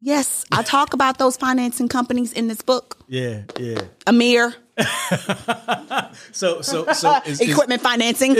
[0.00, 2.98] Yes, I talk about those financing companies in this book.
[3.08, 3.82] Yeah, yeah.
[4.06, 4.54] Amir,
[6.32, 8.34] So so so is, is, equipment financing.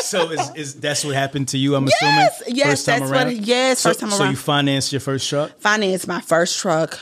[0.00, 1.74] so is, is that's what happened to you?
[1.74, 2.14] I'm assuming.
[2.14, 3.26] yes, yes, first time that's around?
[3.26, 3.36] what.
[3.36, 4.18] Yes, So, first time around.
[4.18, 5.58] so you financed your first truck?
[5.60, 7.00] finance my first truck.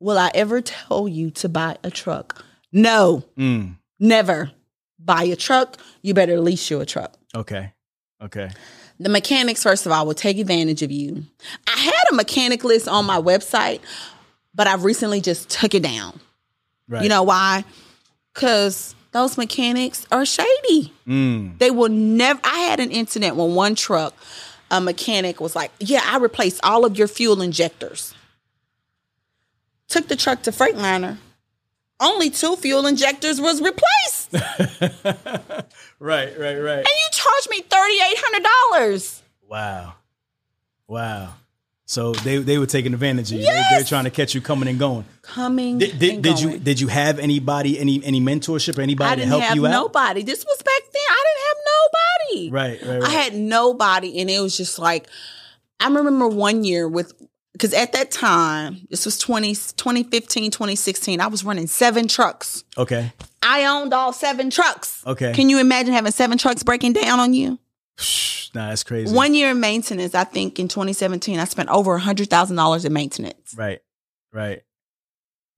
[0.00, 2.44] Will I ever tell you to buy a truck?
[2.72, 4.50] No, Mm, never.
[4.98, 5.76] Buy a truck.
[6.02, 7.16] You better lease you a truck.
[7.34, 7.72] okay,
[8.22, 8.50] okay.
[8.98, 11.24] The mechanics, first of all, will take advantage of you.
[11.66, 13.80] I had a mechanic list on my website,
[14.54, 16.20] but I've recently just took it down.
[16.86, 17.02] Right.
[17.02, 17.64] You know why?
[18.34, 20.92] Because those mechanics are shady.
[21.06, 22.40] Mm, They will never.
[22.44, 24.14] I had an incident when one truck,
[24.70, 28.14] a mechanic was like, "Yeah, I replaced all of your fuel injectors."
[29.90, 31.18] Took the truck to Freightliner.
[32.00, 34.32] Only two fuel injectors was replaced,
[35.98, 39.22] right, right, right, And you charged me thirty eight hundred dollars.
[39.46, 39.94] Wow,
[40.88, 41.34] wow.
[41.84, 43.44] So they they were taking advantage of you.
[43.44, 43.70] They, Yes!
[43.72, 45.04] they're trying to catch you coming and going.
[45.22, 45.76] Coming.
[45.78, 49.26] Did, did, and did you did you have anybody any any mentorship or anybody to
[49.26, 49.70] help you out?
[49.70, 50.22] nobody.
[50.22, 51.02] This was back then.
[51.10, 52.50] I didn't have nobody.
[52.50, 53.10] Right, right, right.
[53.10, 55.06] I had nobody, and it was just like
[55.80, 57.12] I remember one year with
[57.52, 63.12] because at that time this was 20, 2015 2016 i was running seven trucks okay,
[63.42, 65.32] i owned all seven trucks okay.
[65.32, 67.58] can you imagine having seven trucks breaking down on you
[68.54, 69.14] nah, that's crazy.
[69.14, 72.84] one year in maintenance i think in 2017 i spent over a hundred thousand dollars
[72.84, 73.80] in maintenance Right,
[74.32, 74.62] right.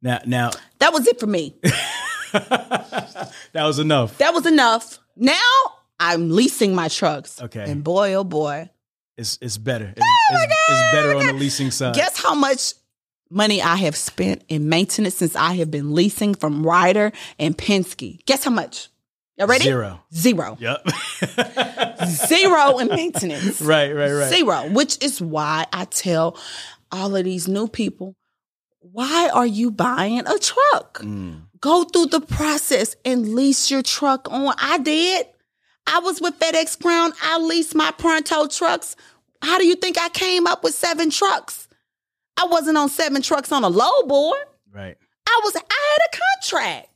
[0.01, 1.55] Now, now that was it for me
[2.33, 4.19] that was enough.
[4.19, 5.51] that was enough now
[6.01, 7.71] i'm leasing my trucks Okay.
[7.71, 8.69] and boy oh boy
[9.17, 9.93] It's it's better.
[9.97, 11.95] It's, it's, it's better on the leasing side.
[11.95, 12.75] Guess how much
[13.31, 18.25] money I have spent in maintenance since I have been leasing from Ryder and Penske?
[18.27, 18.89] Guess how much?
[19.37, 19.65] Y'all ready?
[19.65, 20.01] Zero.
[20.15, 20.57] Zero.
[20.61, 20.87] Yep.
[22.07, 23.61] Zero in maintenance.
[23.63, 24.31] right, right, right.
[24.31, 24.69] Zero.
[24.71, 26.39] Which is why I tell
[26.91, 28.15] all of these new people,
[28.81, 30.99] why are you buying a truck?
[31.01, 34.55] Mm, Go through the process and lease your truck on.
[34.59, 35.27] I did.
[35.87, 37.15] I was with FedEx Ground.
[37.23, 38.97] I leased my Pronto trucks.
[39.43, 41.69] How do you think I came up with seven trucks?
[42.37, 44.39] I wasn't on seven trucks on a load board.
[44.73, 44.97] right.
[45.27, 46.89] I was I had a contract.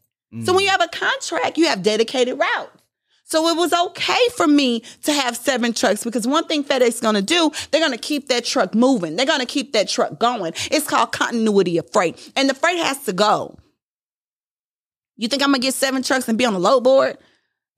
[0.44, 0.64] So when mm.
[0.66, 2.82] you have a contract, you have dedicated routes.
[3.24, 7.00] So it was okay for me to have seven trucks because one thing FedEx is
[7.00, 9.16] going to do, they're going to keep that truck moving.
[9.16, 10.52] They're going to keep that truck going.
[10.70, 12.32] It's called continuity of freight.
[12.36, 13.58] And the freight has to go.
[15.16, 17.18] You think I'm going to get seven trucks and be on the load board?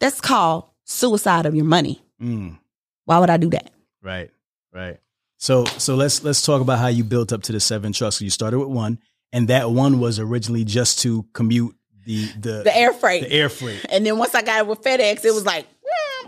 [0.00, 2.02] That's called suicide of your money.
[2.20, 2.58] Mm,
[3.04, 3.70] Why would I do that?
[4.02, 4.30] right,
[4.72, 4.98] right.
[5.36, 8.16] So so let's let's talk about how you built up to the seven trucks.
[8.16, 8.98] So you started with one,
[9.32, 13.22] and that one was originally just to commute the the The air freight.
[13.22, 13.86] the air freight.
[13.90, 15.66] and then once I got it with FedEx, it was like,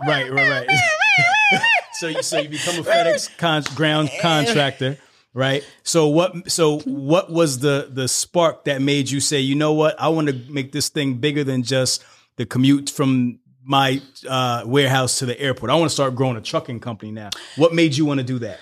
[0.07, 0.69] Right, right, right.
[1.93, 4.97] so you so you become a FedEx con- ground contractor,
[5.33, 5.65] right?
[5.83, 9.99] So what so what was the the spark that made you say, you know what,
[9.99, 12.01] I want to make this thing bigger than just
[12.37, 15.71] the commute from my uh, warehouse to the airport.
[15.71, 17.29] I want to start growing a trucking company now.
[17.55, 18.59] What made you want to do that?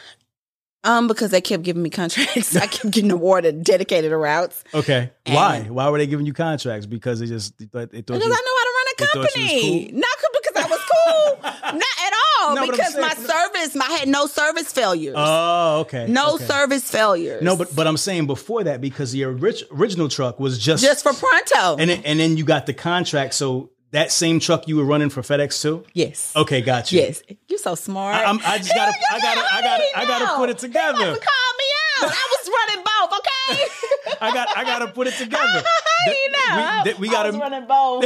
[0.85, 2.55] um, because they kept giving me contracts.
[2.55, 4.63] I kept getting awarded dedicated routes.
[4.73, 5.61] Okay, And- why?
[5.63, 6.85] Why were they giving you contracts?
[6.85, 8.95] Because they just they thought, they thought Because you, I know how to run a
[8.95, 9.89] thought you was company.
[9.91, 9.99] cool?
[9.99, 11.41] Not because I was cool.
[11.73, 12.55] Not at all.
[12.55, 15.15] No, because my saying- service, my, I had no service failures.
[15.17, 16.07] Oh, okay.
[16.07, 16.45] no okay.
[16.45, 17.41] service failures.
[17.43, 21.03] No, but but I'm saying before that because the orig- original truck was just just
[21.03, 21.75] for pronto.
[21.77, 23.33] And then, and then you got the contract.
[23.33, 25.83] So that same truck you were running for FedEx too.
[25.93, 26.33] yes.
[26.35, 26.99] Okay, got you.
[27.01, 27.21] Yes.
[27.47, 28.15] You're so smart.
[28.15, 30.37] I- I'm- I just gotta- I gotta- I gotta- I gotta know.
[30.37, 30.97] put it together.
[31.05, 31.65] Have me
[32.01, 32.11] out.
[32.11, 33.19] I was running both.
[33.19, 34.15] Okay.
[34.21, 35.63] I got I got to put it together.
[36.07, 36.81] You know?
[36.85, 38.05] We, that we I got was to running both.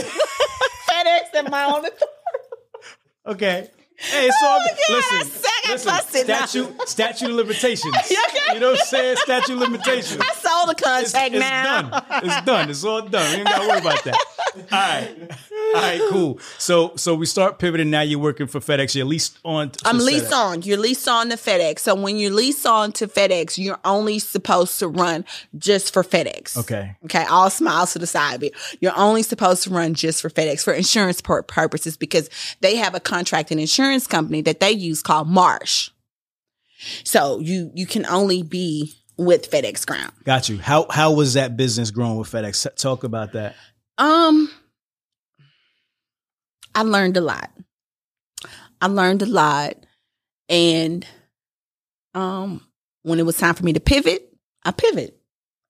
[0.90, 1.86] FedEx and my own.
[3.28, 3.70] okay.
[4.04, 4.60] Hey, so Oh.
[4.60, 5.50] God, Listen, I said
[5.90, 6.28] I listen.
[6.28, 6.46] now.
[6.46, 7.96] Statute statute of limitations.
[8.10, 8.54] You okay?
[8.54, 9.18] You know what I'm saying?
[9.18, 10.22] Statute of limitations.
[10.22, 11.90] I saw the It's, contract it's now.
[11.90, 12.04] done.
[12.26, 12.70] It's done.
[12.70, 13.32] It's all done.
[13.32, 14.18] We ain't got to worry about that.
[14.56, 15.32] All right.
[15.76, 16.02] All right.
[16.10, 16.40] Cool.
[16.60, 17.90] So so we start pivoting.
[17.90, 18.94] Now you're working for FedEx.
[18.94, 19.72] You're leased on.
[19.72, 20.06] To I'm FedEx.
[20.06, 20.62] leased on.
[20.64, 21.80] You're leased on to FedEx.
[21.80, 25.26] So when you lease on to FedEx, you're only supposed to run
[25.58, 26.58] just for FedEx.
[26.58, 26.96] Okay.
[27.06, 27.24] Okay.
[27.26, 28.54] All smiles to the side of it.
[28.80, 32.94] You're only supposed to run just for FedEx for insurance pur- purposes because they have
[32.94, 35.90] a contract contracting insurance company that they use called Marsh.
[37.04, 40.12] So you you can only be with FedEx Ground.
[40.24, 40.58] Got you.
[40.58, 42.76] How how was that business growing with FedEx?
[42.76, 43.56] Talk about that.
[43.98, 44.50] Um,
[46.76, 47.52] I learned a lot.
[48.82, 49.76] I learned a lot,
[50.50, 51.06] and
[52.14, 52.66] um,
[53.04, 55.18] when it was time for me to pivot, I pivot.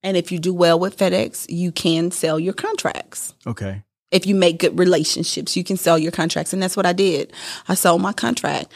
[0.01, 3.33] And if you do well with FedEx, you can sell your contracts.
[3.47, 3.83] Okay.
[4.13, 7.33] If you make good relationships, you can sell your contracts, and that's what I did.
[7.67, 8.71] I sold my contract,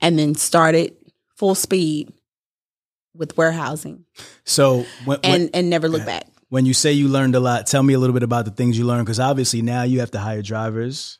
[0.00, 0.96] and then started
[1.36, 2.12] full speed
[3.14, 4.04] with warehousing
[4.44, 6.26] So when, and when, and never look back.
[6.48, 8.78] when you say you learned a lot, tell me a little bit about the things
[8.78, 11.18] you learned because obviously now you have to hire drivers,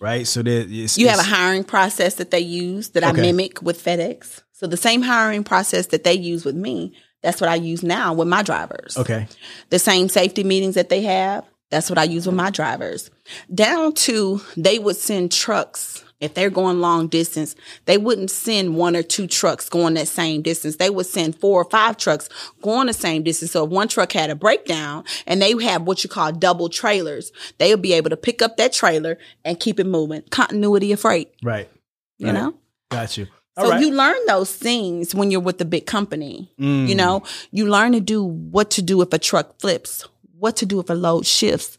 [0.00, 0.26] right?
[0.26, 3.82] So there, it's, You have a hiring process that they use that I mimic with
[3.82, 4.42] FedEx.
[4.52, 8.12] So the same hiring process that they use with me, that's what I use now
[8.12, 8.98] with my drivers.
[8.98, 9.26] okay,
[9.70, 13.10] The same safety meetings that they have, that's what I use with my drivers.
[13.54, 17.56] Down to they would send trucks if they're going long distance,
[17.86, 20.76] they wouldn't send one or two trucks going that same distance.
[20.76, 22.28] They would send four or five trucks
[22.62, 23.52] going the same distance.
[23.52, 27.32] So if one truck had a breakdown and they have what you call double trailers,
[27.58, 30.22] they would be able to pick up that trailer and keep it moving.
[30.30, 31.70] Continuity of freight, right,
[32.18, 32.34] you Right.
[32.34, 32.54] know?
[32.90, 33.26] got you.
[33.58, 33.80] So right.
[33.80, 36.50] you learn those things when you're with the big company.
[36.58, 36.88] Mm.
[36.88, 40.06] You know, you learn to do what to do if a truck flips,
[40.40, 41.78] what to do if a load shifts,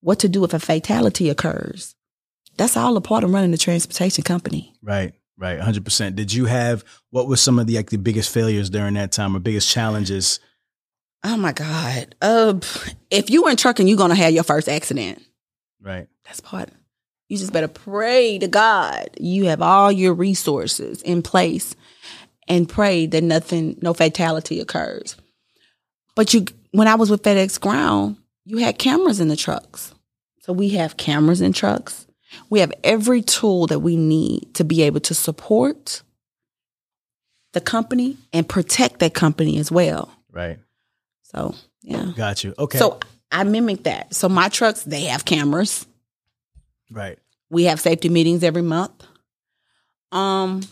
[0.00, 1.94] what to do if a fatality occurs.
[2.56, 4.74] That's all a part of running the transportation company.
[4.82, 6.14] Right, right, hundred percent.
[6.14, 9.34] Did you have what was some of the like the biggest failures during that time
[9.34, 10.38] or biggest challenges?
[11.24, 12.14] Oh my God.
[12.20, 12.60] Uh,
[13.10, 15.22] if you were in trucking, you're going to have your first accident.
[15.80, 16.70] Right, That's part.
[17.28, 19.08] You just better pray to God.
[19.18, 21.74] You have all your resources in place
[22.46, 25.16] and pray that nothing, no fatality occurs.
[26.16, 29.94] But you, when I was with FedEx Ground, you had cameras in the trucks.
[30.40, 32.06] So we have cameras in trucks.
[32.50, 36.02] We have every tool that we need to be able to support
[37.52, 40.10] the company and protect that company as well.
[40.32, 40.58] right,
[41.22, 42.12] So, yeah.
[42.16, 42.52] got you.
[42.58, 42.98] Okay, So
[43.30, 44.12] I mimic that.
[44.14, 45.86] So my trucks, they have cameras.
[46.90, 47.18] right,
[47.50, 49.04] We have safety meetings every month.
[50.10, 50.62] Um,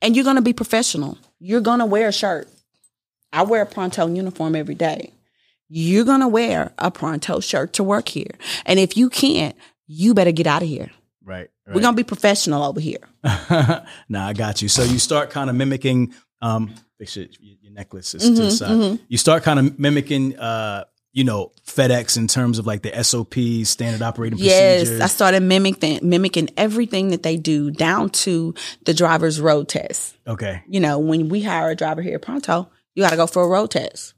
[0.00, 1.16] and you're gonna be professional.
[1.38, 2.48] You're gonna wear a shirt.
[3.32, 5.12] I wear a Pronto uniform every day.
[5.68, 8.30] You're gonna wear a Pronto shirt to work here.
[8.66, 10.90] And if you can't, you better get out of here.
[11.24, 11.48] right.
[11.72, 12.98] We're gonna be professional over here.
[14.08, 14.68] nah, I got you.
[14.68, 16.12] So you start kind of mimicking.
[16.42, 18.70] Um, fix your, your necklace is to the Mhm, side.
[18.70, 18.98] mhm.
[19.08, 20.38] You start kind of mimicking.
[20.38, 23.34] Uh, you know, FedEx in terms of like the SOP
[23.66, 25.00] standard operating Yes, procedures.
[25.02, 28.54] I started mimicking mimicking everything that they do down to
[28.86, 30.14] the driver's road test.
[30.26, 33.26] okay, you know, when we hire a driver here at Pronto, you got to go
[33.26, 34.14] for a road test.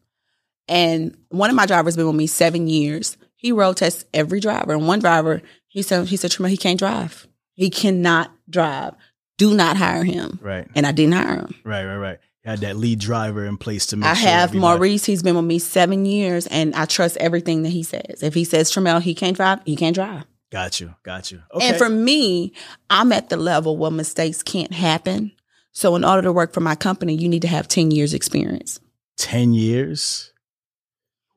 [0.68, 3.16] And one of my drivers been with me seven years.
[3.36, 6.78] He road tests every driver, and one driver he said he said Tremel, he can't
[6.78, 7.26] drive.
[7.52, 8.94] He cannot drive.
[9.36, 10.38] Do not hire him.
[10.42, 11.54] right, And I didn't hire him.
[11.64, 12.18] right, right, right.
[12.44, 14.08] You had that lead driver in place to make.
[14.08, 15.04] I sure have everybody- Maurice.
[15.04, 18.22] He's been with me seven years, and I trust everything that he says.
[18.22, 20.24] If he says Tremel, he can't drive, he can't drive.
[20.52, 21.42] Got you, got you.
[21.52, 21.68] Okay.
[21.68, 22.52] And for me,
[22.88, 25.32] I'm at the level where mistakes can't happen.
[25.74, 28.80] So in order to work for my company, you need to have 10 years experience.
[29.18, 30.32] 10 years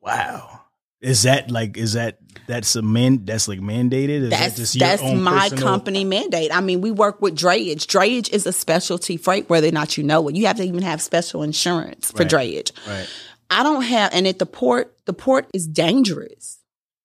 [0.01, 0.61] wow
[1.01, 4.75] is that like is that that's a man that's like mandated is that That's just
[4.75, 6.55] your that's my personal- company mandate.
[6.55, 7.85] I mean, we work with drayage.
[7.85, 10.35] Drayage is a specialty freight, whether or not you know it.
[10.35, 12.29] You have to even have special insurance for Right.
[12.29, 12.71] drayage.
[12.87, 13.07] right
[13.49, 16.56] I don't have, and at the port, the port is dangerous.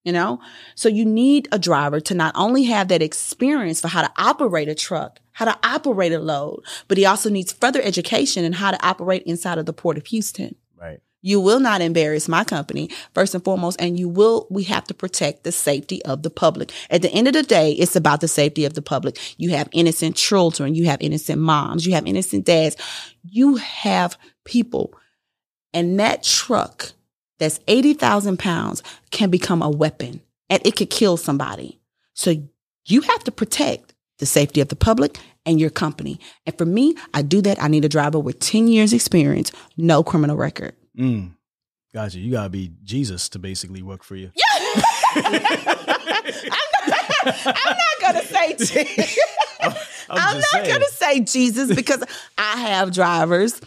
[0.05, 0.41] You know,
[0.75, 4.69] so you need a driver to not only have that experience for how to operate
[4.69, 8.73] a truck, how to operate a load, but he also needs further education in how
[8.73, 10.57] to operate inside of the port of Houston.
[10.77, 14.85] right You will not embarrass my company, first and foremost, and you will, we have
[14.89, 16.73] to protect the safety of the public.
[16.91, 19.17] At the end of the day, it's about the safety of the public.
[19.39, 22.77] You have innocent children, you have innocent moms, you have innocent dads,
[23.23, 24.95] you have people.
[25.73, 26.93] And that truck
[27.43, 31.81] that's 80,000 pounds can become a weapon and it could kill somebody.
[32.15, 32.35] So
[32.87, 36.21] you have to protect the safety of the public and your company.
[36.47, 37.61] And for me, I do that.
[37.61, 40.75] I need a driver with 10 years experience, no criminal record.
[40.97, 41.33] mm.
[41.93, 44.31] gotcha you gotta be jesus to basically work for you
[45.15, 45.33] I'm
[47.77, 49.19] not gonna say Jesus.
[49.61, 49.73] I'm,
[50.11, 50.69] I'm not saying.
[50.69, 52.03] gonna say Jesus because
[52.39, 53.61] I have drivers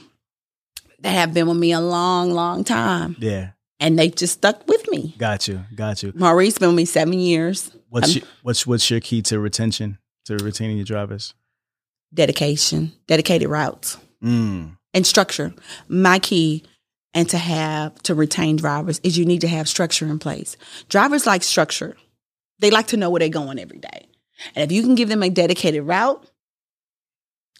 [1.01, 3.49] that have been with me a long, long time, yeah
[3.85, 5.15] and they just stuck with me.
[5.17, 7.71] got you got you Maurice been with me seven years.
[7.89, 11.33] what's your, what's what's your key to retention to retaining your drivers
[12.13, 14.77] Dedication, dedicated routes, mm.
[14.93, 15.53] and structure.
[15.87, 16.63] My key.
[17.13, 20.57] And to have to retain drivers is you need to have structure in place.
[20.89, 21.95] Drivers like structure.
[22.59, 24.07] They like to know where they're going every day.
[24.53, 26.29] And if you can give them a dedicated route,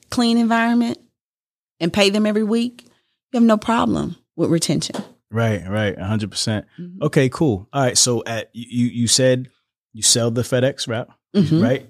[0.09, 0.97] clean environment,
[1.79, 4.97] and pay them every week, you have no problem with retention.
[5.31, 7.01] Right right 100% Mhm.
[7.01, 9.49] okay cool all right so at you you said
[9.93, 11.61] you sell the fedex route Mhm.
[11.63, 11.89] right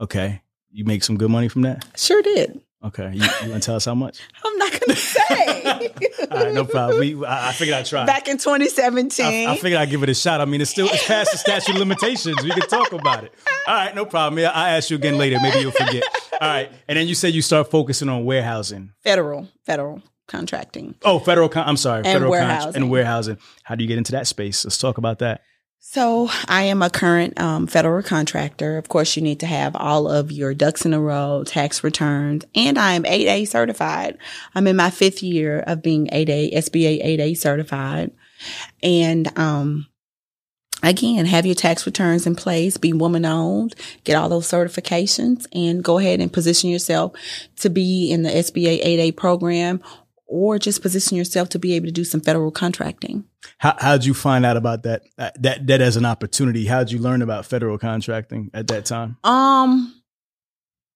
[0.00, 2.60] okay you make some good money from that Sure did.
[2.84, 5.88] okay you, you want to tell us how much I'm not going to say.
[6.30, 6.98] All right, no problem.
[7.00, 8.04] We, I, I figured I'd try.
[8.04, 9.48] Back in 2017.
[9.48, 10.40] I, I figured I'd give it a shot.
[10.40, 12.42] I mean, it's still it's past the statute of limitations.
[12.42, 13.32] We can talk about it.
[13.66, 14.38] All right, no problem.
[14.40, 15.38] Yeah, I'll ask you again later.
[15.40, 16.02] Maybe you'll forget.
[16.40, 18.92] All right, and then you said you start focusing on warehousing.
[19.02, 20.02] federal, federal.
[20.32, 20.96] Contracting.
[21.04, 21.48] Oh, federal.
[21.48, 22.82] Con- I'm sorry, federal con- warehousing.
[22.82, 23.38] and warehousing.
[23.62, 24.64] How do you get into that space?
[24.64, 25.42] Let's talk about that.
[25.84, 28.78] So I am a current um, federal contractor.
[28.78, 32.44] Of course, you need to have all of your ducks in a row, tax returns,
[32.54, 34.16] and I am 8A certified.
[34.54, 38.12] I'm in my fifth year of being 8A, SBA 8A certified.
[38.80, 39.86] And um,
[40.84, 43.74] again, have your tax returns in place, be woman owned,
[44.04, 47.12] get all those certifications, and go ahead and position yourself
[47.56, 49.82] to be in the SBA 8A program
[50.26, 53.24] or just position yourself to be able to do some federal contracting.
[53.58, 56.66] How how'd you find out about that uh, that that as an opportunity?
[56.66, 59.16] How'd you learn about federal contracting at that time?
[59.24, 60.02] Um,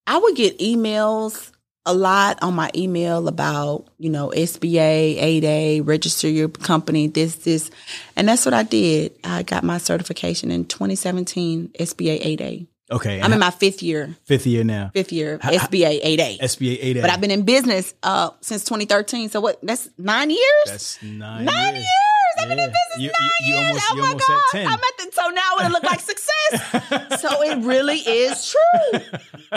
[0.07, 1.53] I would get emails
[1.87, 7.70] a lot on my email about, you know, SBA, 8A, register your company, this, this.
[8.16, 9.16] And that's what I did.
[9.22, 12.66] I got my certification in 2017, SBA 8A.
[12.91, 14.91] Okay, I'm in my fifth year, fifth year now.
[14.95, 16.39] fifth year, How- SBA 8A.
[16.41, 17.01] SBA 8A.
[17.03, 19.28] But I've been in business uh since 2013.
[19.28, 19.59] So what?
[19.62, 20.41] That's nine years.
[20.66, 21.45] That's nine.
[21.45, 21.84] nine years.
[21.84, 22.34] years.
[22.39, 23.82] I've been in business You- nine you- you years.
[23.91, 24.66] almost- oh my god!
[24.72, 27.20] I'm at the so now it'll look like success.
[27.22, 29.01] so it really is true.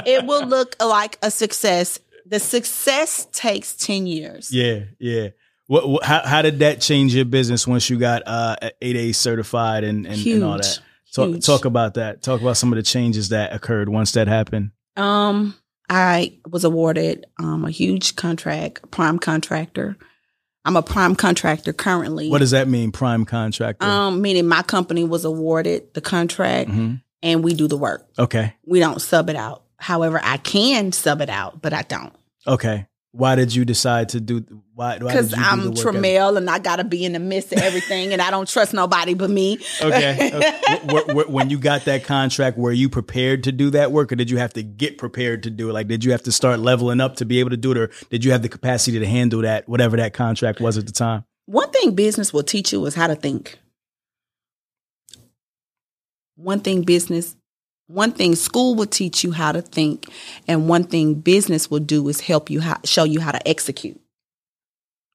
[0.05, 1.99] It will look like a success.
[2.25, 4.51] The success takes 10 years.
[4.51, 5.29] Yeah, yeah.
[5.67, 9.11] What, what how how did that change your business once you got uh eight A
[9.11, 10.79] certified and, and, and all that?
[11.13, 11.45] Talk Huge.
[11.45, 12.21] talk about that.
[12.21, 14.71] Talk about some of the changes that occurred once that happened.
[14.95, 15.55] Um,
[15.89, 19.97] I was awarded um a huge contract, prime contractor.
[20.65, 22.29] I'm a prime contractor currently.
[22.29, 23.85] What does that mean, prime contractor?
[23.85, 27.01] um meaning my company was awarded the contract Mhm.
[27.23, 28.07] and we do the work.
[28.19, 29.63] Okay, We don't sub it out.
[29.77, 32.13] However, I can sub it out, but I don't.
[32.45, 32.85] okay.
[33.11, 34.45] Why did you decide to do?
[34.75, 34.99] Why?
[34.99, 37.57] Because did you do the I'm Tremel and I gotta be in the midst of
[37.57, 39.57] everything and I don't trust nobody but me.
[39.81, 40.29] Okay.
[40.89, 44.29] Wh- when you got that contract, were you prepared to do that work, or did
[44.29, 45.73] you have to get prepared to do it?
[45.73, 47.89] Like, did you have to start leveling up to be able to do it, or
[48.11, 51.25] did you have the capacity to handle that, whatever that contract was at the time?
[51.47, 53.57] One thing business will teach you is how to think.
[56.35, 57.35] One thing business,
[57.89, 60.05] one thing school will teach you how to think,
[60.47, 63.99] and one thing business will do is help you how, show you how to execute.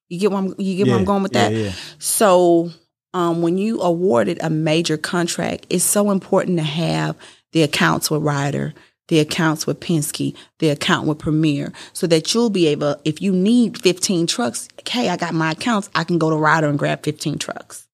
[0.08, 1.54] You get where I'm, you get where I'm going with yeah, that.
[1.54, 1.72] Yeah.
[2.00, 2.70] So,
[3.14, 7.16] um, when you awarded a major contract, it's so important to have
[7.52, 8.74] the accounts with Ryder,
[9.06, 13.30] the accounts with Penske, the account with Premier, so that you'll be able, if you
[13.30, 17.04] need 15 trucks, okay, I got my accounts, I can go to Ryder and grab
[17.04, 17.86] 15 trucks.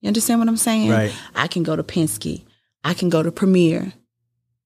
[0.00, 0.90] You understand what I'm saying?
[0.90, 1.12] Right.
[1.34, 2.44] I can go to Penske.
[2.84, 3.92] I can go to Premier.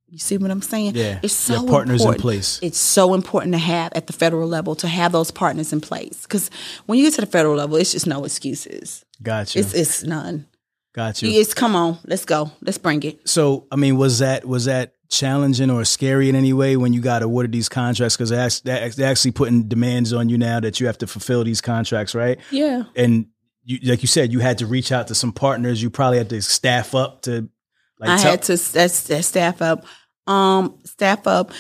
[0.09, 0.95] You see what I'm saying?
[0.95, 1.19] Yeah.
[1.23, 2.23] It's so Your partners in important.
[2.23, 2.61] place.
[2.63, 6.23] It's so important to have at the federal level to have those partners in place
[6.23, 6.51] because
[6.87, 9.05] when you get to the federal level, it's just no excuses.
[9.23, 9.59] Gotcha.
[9.59, 10.47] It's it's none.
[10.95, 11.29] Got you.
[11.41, 13.29] It's come on, let's go, let's bring it.
[13.29, 17.01] So, I mean, was that was that challenging or scary in any way when you
[17.01, 18.17] got awarded these contracts?
[18.17, 18.31] Because
[18.63, 22.15] they're they're actually putting demands on you now that you have to fulfill these contracts,
[22.15, 22.39] right?
[22.53, 22.85] Yeah.
[22.95, 23.27] And
[23.65, 25.83] you, like you said, you had to reach out to some partners.
[25.83, 27.49] You probably had to staff up to.
[27.99, 28.57] Like, I tell- had to
[29.23, 29.85] staff up.
[30.27, 31.53] Um, staff up.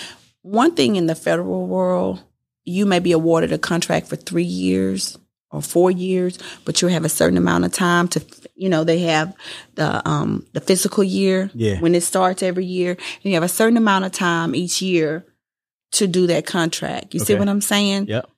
[0.42, 2.22] One thing in the federal world,
[2.64, 5.18] you may be awarded a contract for three years
[5.50, 8.24] or four years, but you have a certain amount of time to,
[8.56, 9.34] you know, they have
[9.76, 11.78] the um the physical year Yeah.
[11.80, 15.24] when it starts every year, and you have a certain amount of time each year
[15.92, 17.14] to do that contract.
[17.14, 18.06] You see what I'm saying?
[18.08, 18.28] Yep.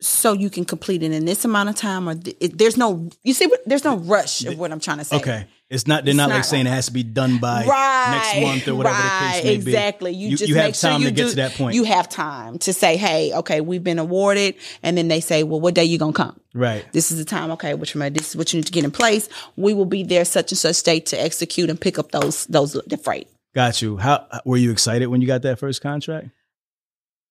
[0.00, 3.08] So you can complete it in this amount of time, or th- it, there's no,
[3.24, 5.16] you see, what there's no rush of what I'm trying to say.
[5.16, 5.46] Okay.
[5.70, 6.04] It's not.
[6.04, 8.96] They're It's not, like saying it has to be done by next month or whatever
[8.96, 9.54] the case may be.
[9.56, 10.12] exactly.
[10.14, 11.74] You, You- just you make have sure time you to get do- to that point.
[11.74, 15.60] You have time to say, "Hey, okay, we've been awarded," and then they say, "Well,
[15.60, 16.90] what day you gonna come?" Right.
[16.94, 17.50] This is the time.
[17.50, 17.92] Okay, which?
[17.92, 19.28] This is what you need to get in place.
[19.56, 22.72] We will be there such and such date to execute and pick up those those
[22.86, 23.28] the freight.
[23.54, 23.98] Got you.
[23.98, 26.28] How were you excited when you got that first contract?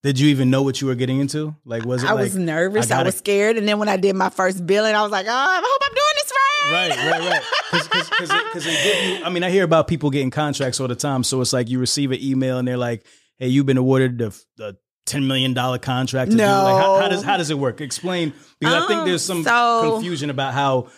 [0.04, 1.56] Did you even know what you were getting into?
[1.66, 2.86] Like, was it I like was nervous.
[2.86, 5.26] I, gotta- was scared, and then when I did my first billing, I was like,
[5.28, 7.44] "Oh, I hope I'm doing this right." Right, right, right.
[7.72, 8.10] Because
[8.50, 9.26] because they give you.
[9.26, 11.24] I mean, I hear about people getting contracts all the time.
[11.24, 13.06] So it's like you receive an email and they're like,
[13.38, 14.78] "Hey, you've been awarded the the
[15.08, 16.44] ten million dollar contract." To do.
[16.44, 17.82] Like, how, how does how does it work?
[17.82, 20.90] Explain because I think there's some Um, so- confusion about how.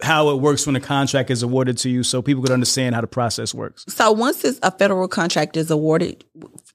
[0.00, 3.00] How it works when a contract is awarded to you, so people could understand how
[3.00, 3.84] the process works.
[3.88, 6.24] So once a federal contract is awarded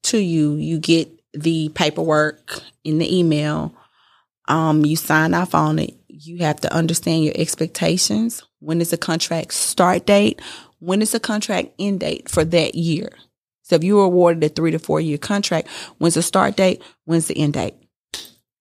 [0.03, 1.07] to you, you get
[1.37, 3.73] the paperwork in the email.
[4.47, 5.93] Um, you sign off on it.
[6.07, 8.43] You have to understand your expectations.
[8.59, 10.41] When is the contract start date?
[10.79, 13.09] When is the contract end date for that year?
[13.63, 15.67] So if you were awarded a three to four year contract,
[15.97, 16.81] when's the start date?
[17.05, 17.73] When's the end date?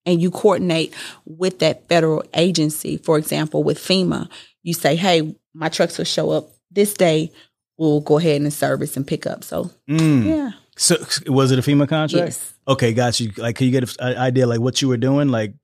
[0.04, 2.96] And you coordinate with that federal agency.
[2.96, 4.28] For example, with FEMA,
[4.62, 7.32] you say, "Hey, my trucks will show up this day.
[7.78, 10.24] We'll go ahead and service and pick up." So Mm.
[10.26, 10.96] yeah, So
[11.26, 12.26] was it a FEMA contract?
[12.26, 12.54] Yes.
[12.68, 13.32] Okay, got you.
[13.36, 15.54] Like, can you get an idea like what you were doing, like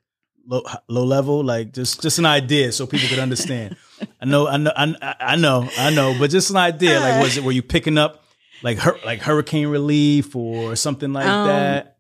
[0.47, 3.77] low low level, like just just an idea so people could understand.
[4.21, 6.99] I know, I know, I, I know, I know, but just an idea.
[7.01, 8.25] Like, was it were you picking up
[8.63, 11.99] like like hurricane relief or something like Um, that?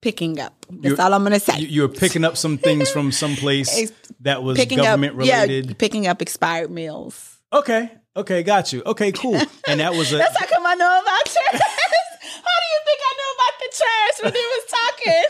[0.00, 0.66] Picking up.
[0.68, 1.58] That's You're- all I'm gonna say.
[1.60, 5.18] You, you were picking up some things from some place that was picking government up,
[5.20, 5.66] related.
[5.68, 7.38] yeah, picking up expired meals.
[7.52, 8.82] Okay, okay, got you.
[8.84, 9.40] Okay, cool.
[9.68, 11.60] And that was a That's how come I know about trash.
[11.60, 13.12] how do you think I
[13.72, 15.24] knew about the trash when he was talking?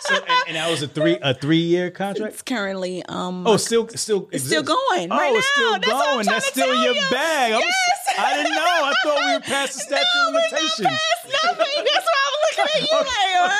[0.00, 2.34] so, and, and that was a three a three year contract.
[2.34, 5.78] it's currently um Oh, still, still, It's still going Oh, right it's still now.
[5.78, 6.26] That's going.
[6.26, 7.10] That's still your you.
[7.10, 7.52] bag.
[7.52, 8.18] I'm Yes.
[8.18, 8.60] I didn't know.
[8.62, 10.88] I thought we were past the statute No, of we're not limitations.
[10.88, 11.84] past nothing.
[11.84, 13.58] That's why I'm looking at you like, right?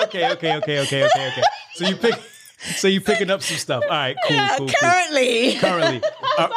[0.04, 1.42] Okay, okay, okay, okay, okay, okay.
[1.74, 2.14] So you pick,
[2.76, 3.82] so you picking up some stuff.
[3.82, 4.74] All right, cool, Yeah, cool, cool.
[4.80, 5.54] currently.
[5.56, 6.02] Currently.
[6.38, 6.48] Uh,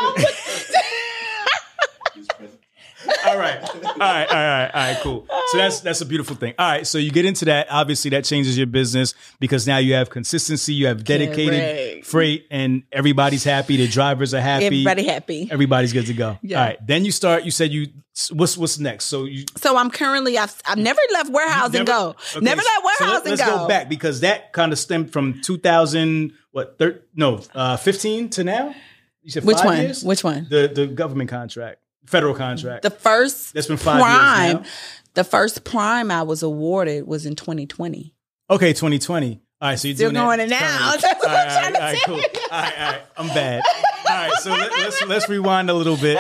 [3.26, 5.28] all right, all right, all right, all right, cool.
[5.52, 6.54] So that's that's a beautiful thing.
[6.58, 7.68] All right, so you get into that.
[7.70, 11.60] Obviously, that changes your business because now you have consistency, you have dedicated
[11.94, 12.06] Correct.
[12.06, 13.78] freight, and everybody's happy.
[13.78, 14.66] The drivers are happy.
[14.66, 15.48] Everybody happy.
[15.52, 16.38] Everybody's good to go.
[16.42, 16.60] Yeah.
[16.60, 16.88] All right.
[16.88, 17.44] Then you start.
[17.46, 17.88] You said you.
[18.34, 19.06] What's what's next?
[19.06, 22.10] So you So I'm currently I've, I've never left warehouse and go.
[22.36, 23.58] Okay, Never so left warehouse let, and let's go.
[23.60, 26.34] go back because that kind of stemmed from 2000.
[26.52, 26.78] What?
[26.78, 28.76] Thir- no, uh, 15 to now.
[29.24, 29.78] You said Which one?
[29.78, 30.04] years?
[30.04, 30.46] Which one?
[30.50, 32.84] The the government contract, federal contract.
[32.84, 34.54] The first That's been five years prime.
[34.64, 34.70] now.
[35.14, 38.14] The first prime I was awarded was in 2020.
[38.50, 39.42] okay, 2020.
[39.62, 40.92] All right, so you're Still doing going that now.
[40.98, 42.16] That's what All right, I'm trying to all right, cool.
[42.16, 43.62] All right, all right, I'm bad.
[44.10, 46.20] All right, so let, let's let's rewind a little bit.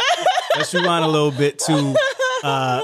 [0.56, 1.96] Let's rewind a little bit to
[2.44, 2.82] uh,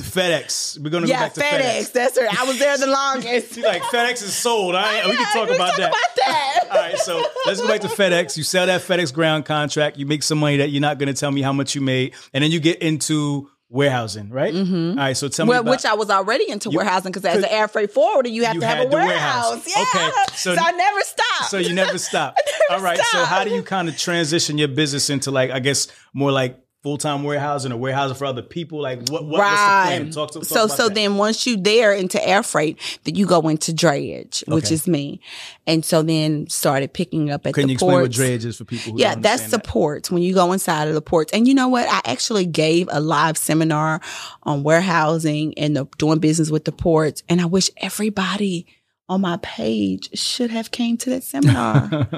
[0.00, 0.78] the FedEx.
[0.82, 1.60] We're gonna Yeah, go back to FedEx.
[1.60, 1.92] FedEx.
[1.92, 2.40] That's right.
[2.40, 3.52] I was there the longest.
[3.52, 4.74] See, like FedEx is sold.
[4.74, 5.88] I we can talk we about talk that.
[5.90, 6.64] about that.
[6.70, 8.36] All right, so let's go back to FedEx.
[8.36, 9.96] You sell that FedEx ground contract.
[9.98, 12.14] You make some money that you're not going to tell me how much you made,
[12.32, 14.52] and then you get into warehousing, right?
[14.52, 14.90] Mm-hmm.
[14.98, 15.70] All right, so tell me about.
[15.70, 18.60] which I was already into warehousing because as an air freight forwarder, you have You
[18.62, 19.50] to have a warehouse.
[19.50, 19.68] warehouse.
[19.68, 19.82] Yeah.
[19.82, 21.50] Okay, So, so- I never stopped.
[21.50, 22.36] so you never stop.
[22.68, 25.60] never All right, so how do you kind of transition your business into like I
[25.60, 28.80] guess more like full time warehousing or warehousing for other people?
[28.80, 29.24] Like what?
[29.24, 30.10] what What's the plan?
[30.10, 30.94] Talk to talk so about so that.
[30.94, 34.74] then once you there into air freight, then you go into drayage, which Okay.
[34.74, 35.20] is me,
[35.66, 37.54] and so then started picking up at.
[37.54, 38.92] Can the you explain what drayage is for people?
[38.92, 41.32] Who Yeah, don't that's the ports when you go inside of the ports.
[41.32, 41.86] And you know what?
[41.88, 44.00] I actually gave a live seminar
[44.44, 47.22] on warehousing and the, doing business with the ports.
[47.28, 48.66] And I wish everybody
[49.08, 52.08] on my page should have came to that seminar.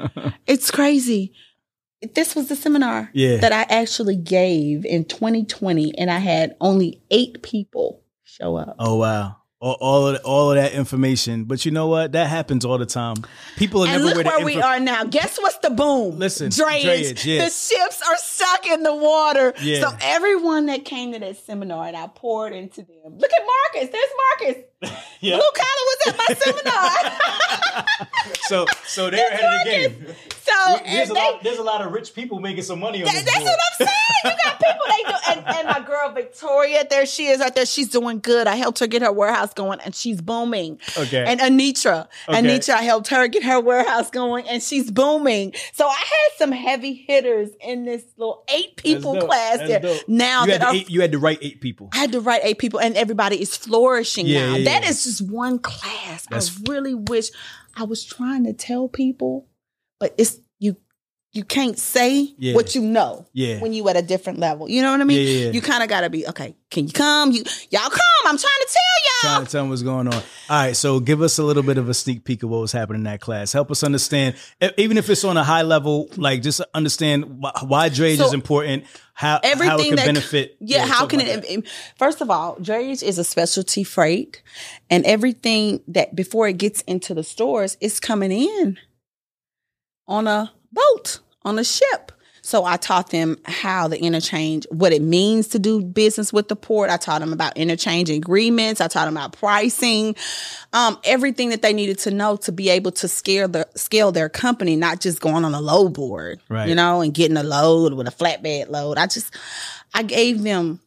[0.46, 1.32] it's crazy.
[2.14, 3.36] This was the seminar Yeah.
[3.38, 8.76] that I actually gave in 2020, and I had only eight people show up.
[8.78, 9.36] Oh wow.
[9.60, 12.10] All, all of all of that information, but you know what?
[12.12, 13.14] That happens all the time.
[13.56, 15.04] People are And never look where where we are now.
[15.04, 16.18] Guess what's the boom?
[16.18, 17.44] Listen, drayage, yeah.
[17.44, 19.54] The ships are stuck in the water.
[19.62, 19.82] Yeah.
[19.82, 23.16] So everyone that came to that seminar, and I poured into them.
[23.18, 23.42] Look at
[23.74, 23.90] Marcus.
[23.92, 24.64] There's Marcus.
[25.22, 25.36] Yeah.
[25.36, 26.34] Blue collar was at my
[27.84, 27.86] seminar.
[28.42, 30.06] So so they're ahead of the game.
[30.42, 31.42] so There's a they- lot.
[31.44, 33.24] There's a lot of rich people making some money on that- this.
[33.24, 33.46] that's board.
[33.50, 33.98] what I'm saying.
[34.24, 37.66] You got people they do, and, and my girl Victoria, there she is right there.
[37.66, 38.46] She's doing good.
[38.48, 40.80] I helped her get her warehouse going, and she's booming.
[40.98, 41.24] Okay.
[41.24, 42.40] And Anitra, Okay.
[42.42, 45.54] Anitra, I helped her get her warehouse going, and she's booming.
[45.72, 49.80] So I had some heavy hitters in this little eight people class That's there.
[49.80, 50.08] dope.
[50.08, 51.90] Now you that had, are eight, you had to write eight people.
[51.92, 54.56] I had to write eight people, and everybody is flourishing Yeah, now.
[54.56, 56.26] yeah, That is just one class.
[56.26, 57.30] That's- I really wish
[57.76, 59.46] I was trying to tell people,
[60.00, 60.38] but it's
[61.32, 61.44] you.
[61.44, 62.54] Can't say Yeah.
[62.54, 63.58] what you know Yeah.
[63.60, 64.68] when you at a different level.
[64.68, 65.26] You know what I mean?
[65.44, 65.50] Yeah.
[65.50, 66.54] You kind of got to be okay.
[66.70, 67.32] Can you come?
[67.32, 68.00] You y'all come.
[68.24, 69.34] I'm trying to tell y'all.
[69.36, 70.14] Trying to tell them what's going on.
[70.14, 72.72] All right, so give us a little bit of a sneak peek of what was
[72.72, 73.52] happening in that class.
[73.52, 74.36] Help us understand,
[74.76, 78.32] even if it's on a high level, like just understand why, why drayage So, is
[78.32, 80.56] important, how everything how it can that benefit.
[80.60, 81.42] Yeah, how can it?
[81.42, 81.62] that.
[81.98, 84.42] First of all, drayage is a specialty freight,
[84.90, 88.78] and everything that before it gets into the stores is coming in
[90.08, 92.12] on a boat on a ship.
[92.44, 96.56] So I taught them how the interchange, what it means to do business with the
[96.56, 96.90] port.
[96.90, 98.80] I taught them about interchange agreements.
[98.80, 100.16] I taught them about pricing,
[100.72, 104.28] um, everything that they needed to know to be able to scale the scale their
[104.28, 106.68] company, not just going on a load board, Right.
[106.68, 108.98] you know, and getting a load with a flatbed load.
[108.98, 109.32] I just,
[109.94, 110.80] I gave them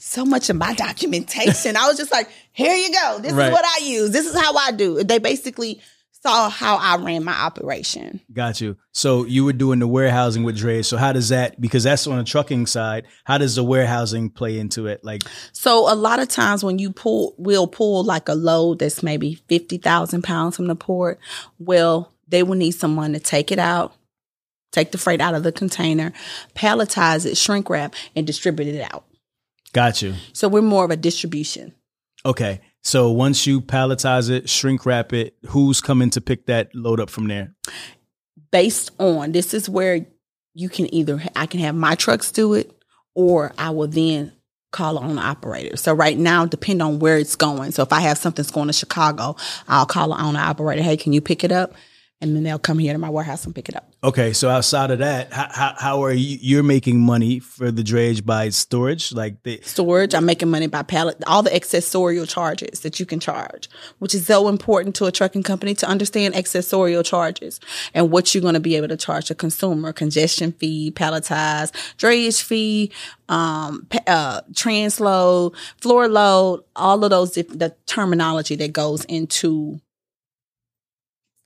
[0.00, 0.74] so much of my
[1.10, 1.76] documentation.
[1.76, 3.20] I was just like, here you go.
[3.20, 3.46] This Right.
[3.46, 4.10] is what I use.
[4.10, 5.04] This is how I do.
[5.04, 5.80] They basically
[6.26, 8.20] saw how I ran my operation.
[8.32, 8.76] Got you.
[8.92, 10.86] So you were doing the warehousing with drayage.
[10.86, 11.60] So how does that?
[11.60, 13.06] Because that's on the trucking side.
[13.24, 15.04] How does the warehousing play into it?
[15.04, 15.22] Like,
[15.52, 19.36] So a lot of times when you pull, we'll pull like a load that's maybe
[19.48, 21.20] 50,000 pounds from the port.
[21.58, 23.94] Well, they will need someone to take it out,
[24.72, 26.12] take the freight out of the container,
[26.54, 29.04] palletize it, shrink wrap, and distribute it out.
[29.72, 30.14] got you.
[30.32, 31.74] So we're more of a distribution.
[32.24, 32.60] Okay.
[32.86, 37.10] So once you palletize it, shrink wrap it, who's coming to pick that load up
[37.10, 37.52] from there?
[38.52, 40.06] Based on this is where
[40.54, 42.70] you can either I can have my trucks do it
[43.16, 44.32] or I will then
[44.70, 45.76] call on the operator.
[45.76, 47.72] So right now, depend on where it's going.
[47.72, 49.34] So if I have something's going to Chicago,
[49.66, 50.82] I'll call on the operator.
[50.84, 51.74] Hey, can you pick it up?
[52.26, 53.88] And then they'll come here to my warehouse and pick it up.
[54.02, 56.38] Okay, so outside of that, how, how, how are you?
[56.40, 60.14] You're making money for the drayage by storage, like the storage.
[60.14, 61.22] I'm making money by pallet.
[61.26, 63.68] All the accessorial charges that you can charge,
[63.98, 67.60] which is so important to a trucking company to understand accessorial charges
[67.94, 72.42] and what you're going to be able to charge a consumer: congestion fee, palletize, drayage
[72.42, 72.92] fee,
[73.28, 79.80] um, uh, transload, floor load, all of those the terminology that goes into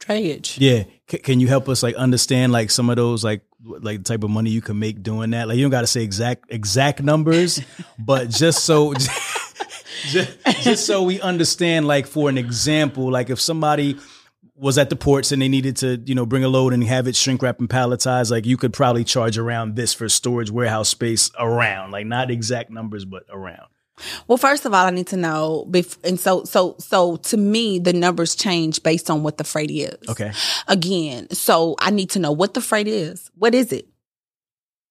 [0.00, 0.56] drayage.
[0.58, 0.84] Yeah.
[1.08, 4.24] C- can you help us like understand like some of those like like the type
[4.24, 5.48] of money you can make doing that?
[5.48, 7.60] Like you don't got to say exact exact numbers,
[7.98, 8.94] but just so
[10.06, 13.98] just, just so we understand like for an example, like if somebody
[14.56, 17.06] was at the ports and they needed to, you know, bring a load and have
[17.06, 20.88] it shrink wrap and palletize, like you could probably charge around this for storage warehouse
[20.90, 23.68] space around, like not exact numbers, but around.
[24.26, 25.70] Well, first of all, I need to know,
[26.04, 29.96] and so, so, so to me, the numbers change based on what the freight is.
[30.08, 30.32] Okay.
[30.68, 33.30] Again, so I need to know what the freight is.
[33.36, 33.86] What is it?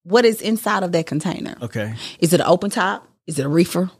[0.03, 1.55] What is inside of that container?
[1.61, 1.93] Okay.
[2.19, 3.07] Is it an open top?
[3.27, 3.91] Is it a reefer?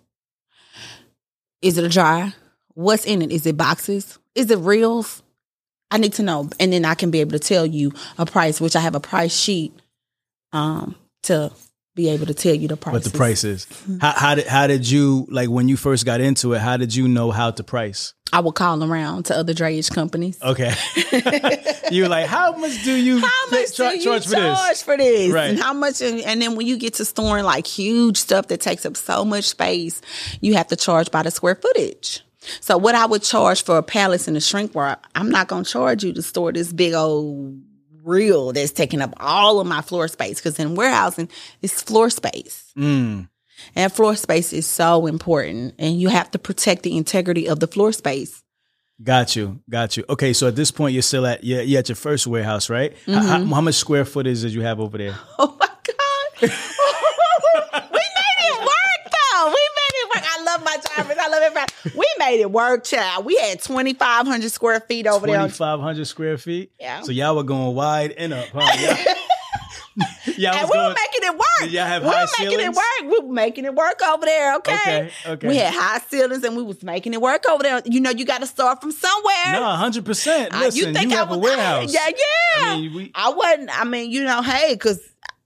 [1.62, 2.34] Is it a dry?
[2.70, 3.32] What's in it?
[3.32, 4.18] Is it boxes?
[4.36, 5.22] Is it reels?
[5.92, 8.62] I need to know, and then I can be able to tell you a price,
[8.62, 9.74] which I have a price sheet
[10.54, 11.52] um, to
[11.96, 12.94] be able to tell you the price.
[12.94, 13.68] What the price is.
[14.00, 16.60] how, how did how did you like when you first got into it?
[16.60, 18.14] How did you know how to price?
[18.32, 20.40] I would call around to other drayage companies.
[20.42, 20.74] Okay.
[21.92, 24.82] you like, how much do you how much tra- do you charge, for this?
[24.84, 25.34] for this?
[25.34, 25.50] Right.
[25.50, 26.02] And how much?
[26.02, 29.46] And, then when you get to storing like huge stuff that takes up so much
[29.46, 30.02] space,
[30.42, 32.22] you have to charge by the square footage.
[32.62, 35.64] So what I would charge for a pallets and a shrink wrap, I'm not going
[35.64, 37.60] to charge you to store this big old
[38.10, 41.30] reel that's taking up all of my floor space because in warehousing
[41.62, 42.72] it's floor space.
[42.78, 43.30] Mm.
[43.76, 47.68] And floor space is so important and you have to protect the integrity of the
[47.68, 48.44] floor space.
[49.02, 49.62] Got you.
[49.70, 50.04] Got you.
[50.10, 52.94] Okay, so at this point you're still at you're, you're at your first warehouse, right?
[53.06, 53.14] Mm-hmm.
[53.14, 55.16] How, how, much square footage did you have over there?
[55.40, 55.70] Oh my
[56.42, 56.52] god.
[60.50, 61.18] love my drivers.
[61.20, 61.74] I love everybody.
[61.96, 63.26] We made it work, child.
[63.26, 65.42] We had 2,500 square feet over 2, there.
[65.42, 66.72] 2,500 square feet?
[66.80, 67.02] Yeah.
[67.02, 68.72] So y'all were going wide and up, huh?
[68.80, 69.14] Yeah.
[70.26, 71.72] and we going, were making it work.
[71.72, 72.58] Y'all have we high were ceilings?
[72.58, 73.12] making it work.
[73.12, 74.56] We were making it work over there.
[74.58, 74.74] Okay.
[74.74, 75.12] Okay.
[75.26, 75.48] Okay.
[75.48, 77.82] We had high ceilings and we was making it work over there.
[77.86, 79.52] You know, you got to start from somewhere.
[79.52, 80.54] No, hundred percent.
[80.54, 81.94] Listen, uh, you, think you I was, a warehouse.
[81.94, 82.14] yeah, yeah.
[82.62, 83.80] I, mean, we, I wasn't.
[83.80, 85.02] I mean, you know, hey, because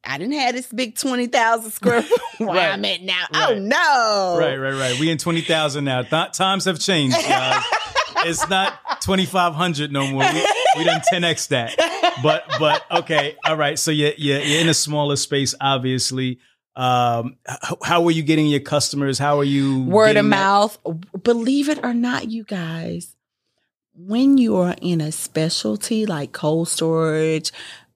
[0.06, 2.74] I didn't have this big twenty thousand square foot where right.
[2.74, 3.24] I'm at now.
[3.34, 3.58] Oh, right.
[3.58, 4.38] Oh no!
[4.40, 5.00] Right, right, right.
[5.00, 6.02] We in twenty thousand now.
[6.02, 7.16] Th- times have changed,
[8.26, 10.24] it's not twenty five hundred no more.
[10.24, 10.46] We,
[10.78, 11.76] we done ten x that.
[12.22, 13.80] But but okay, all right.
[13.80, 16.40] So you you you're in a smaller space, obviously.
[16.76, 19.20] Um, how, how are you getting your customers?
[19.20, 20.78] How are you word of mouth?
[20.86, 21.24] That?
[21.24, 23.16] Believe it or not, you guys,
[23.96, 27.52] when you are in a specialty like cold storage.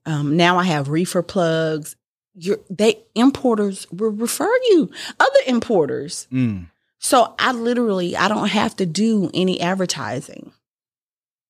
[0.06, 1.94] Um, now I have reefer plugs
[2.38, 6.26] your they importers will refer you other importers.
[6.32, 6.66] Mm.
[6.98, 10.52] So I literally I don't have to do any advertising.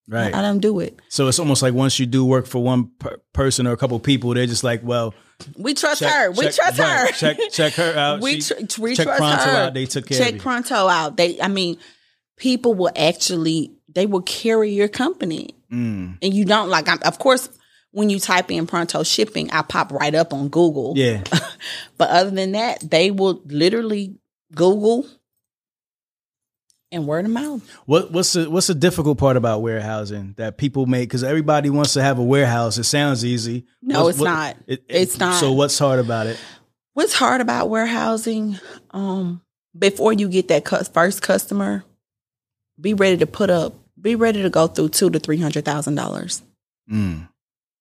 [0.07, 0.33] Right.
[0.33, 0.99] I, I don't do it.
[1.09, 3.99] So it's almost like once you do work for one per- person or a couple
[3.99, 5.13] people, they're just like, well,
[5.55, 6.31] we trust check, her.
[6.31, 7.11] We check, trust right, her.
[7.13, 8.21] Check check her out.
[8.21, 9.57] We, tr- we check trust Pronto her.
[9.57, 9.73] out.
[9.75, 11.17] They took care check of Pronto out.
[11.17, 11.77] They I mean,
[12.37, 15.55] people will actually they will carry your company.
[15.71, 16.17] Mm.
[16.21, 17.47] And you don't like I'm, of course
[17.91, 20.93] when you type in pronto shipping, I pop right up on Google.
[20.95, 21.23] Yeah.
[21.97, 24.15] but other than that, they will literally
[24.53, 25.07] Google
[26.91, 27.67] and word of mouth.
[27.85, 31.09] What what's the what's the difficult part about warehousing that people make?
[31.09, 32.77] Because everybody wants to have a warehouse.
[32.77, 33.65] It sounds easy.
[33.81, 34.57] No, what's, it's what, not.
[34.67, 35.39] It, it's not.
[35.39, 36.39] So what's hard about it?
[36.93, 38.59] What's hard about warehousing?
[38.91, 39.41] Um,
[39.77, 41.83] before you get that first customer,
[42.79, 43.75] be ready to put up.
[43.99, 46.41] Be ready to go through two to three hundred thousand dollars.
[46.91, 47.29] Mm.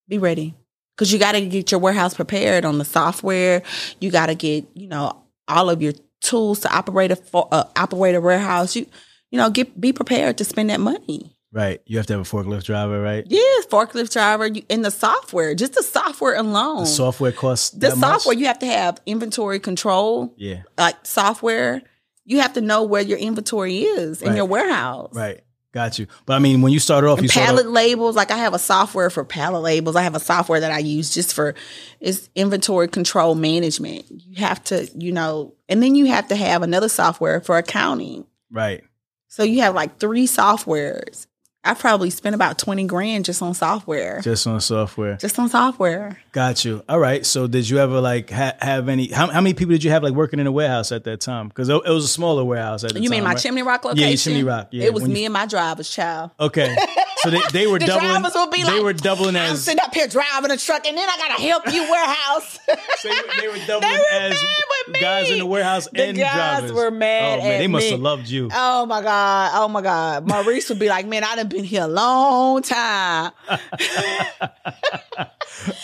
[0.09, 0.55] Be ready.
[0.97, 3.63] Because you got to get your warehouse prepared on the software.
[4.01, 8.15] You got to get, you know, all of your tools to operate a uh, operate
[8.15, 8.75] a warehouse.
[8.75, 8.87] You,
[9.31, 11.37] you know, get be prepared to spend that money.
[11.53, 11.81] Right.
[11.87, 13.25] You have to have a forklift driver, right?
[13.27, 15.55] Yes, forklift driver you, and the software.
[15.55, 16.81] Just the software alone.
[16.81, 18.35] The software costs the software.
[18.35, 18.41] Much?
[18.41, 20.35] You have to have inventory control.
[20.37, 20.63] Yeah.
[20.77, 21.83] Like software.
[22.25, 25.15] You have to know where your inventory is in your warehouse.
[25.15, 25.41] Right.
[25.73, 26.07] Got you.
[26.25, 28.17] But I mean, when you started off, you pallet off- labels.
[28.17, 29.97] Like I have a software for pallet labels.
[29.97, 31.55] I have a software that I use just for
[32.01, 34.07] it's inventory control management.
[34.09, 38.27] You have to, you know, and then you have to have another software for accounting.
[38.51, 38.83] Right.
[39.29, 41.27] So you have like three softwares.
[41.65, 44.21] I probably spent about 20 grand just on software.
[44.21, 45.17] Just on software.
[45.17, 46.19] Just on software.
[46.33, 46.83] Got you.
[46.89, 47.27] All right.
[47.27, 49.09] So did you ever like ha- have any?
[49.09, 51.49] How, how many people did you have like working in a warehouse at that time?
[51.49, 53.17] Because it, it was a smaller warehouse at the You time.
[53.17, 53.39] mean my right?
[53.43, 54.09] Chimney Rock location?
[54.09, 54.69] your Chimney Rock.
[54.71, 54.85] Yeah.
[54.85, 56.31] It was When me you- and my driver's child.
[56.41, 56.75] Okay.
[57.23, 58.11] So they, they were The doubling.
[58.11, 60.87] drivers will be they like, were doubling I'm as sitting up here driving a truck,
[60.87, 62.59] and then I gotta help you warehouse.
[63.03, 65.01] they, were- they were doubling They were as mad with me.
[65.01, 66.73] guys in the warehouse The and guys drivers.
[66.73, 67.91] were mad Oh man, they must me.
[67.93, 68.49] have loved you.
[68.53, 69.51] oh my god!
[69.55, 70.29] Oh my god!
[70.29, 73.33] Maurice would be like, "Man, I done been here a long time.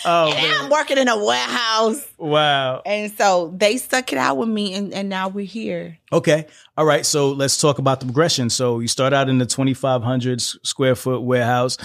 [0.07, 0.63] Oh And man.
[0.65, 2.81] I'm working in a warehouse." Wow.
[2.85, 5.97] And so they stuck it out with me, and, and now we're here.
[6.13, 6.45] Okay.
[6.77, 7.05] All right.
[7.05, 8.49] So let's talk about the progression.
[8.49, 11.77] So you start out in the 2,500 s- square foot warehouse,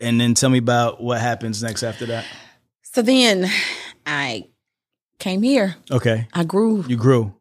[0.00, 2.24] and then tell me about what happens next after that.
[2.82, 3.48] So then
[4.06, 4.48] I
[5.18, 5.76] came here.
[5.90, 6.26] Okay.
[6.32, 7.34] I grew, You grew.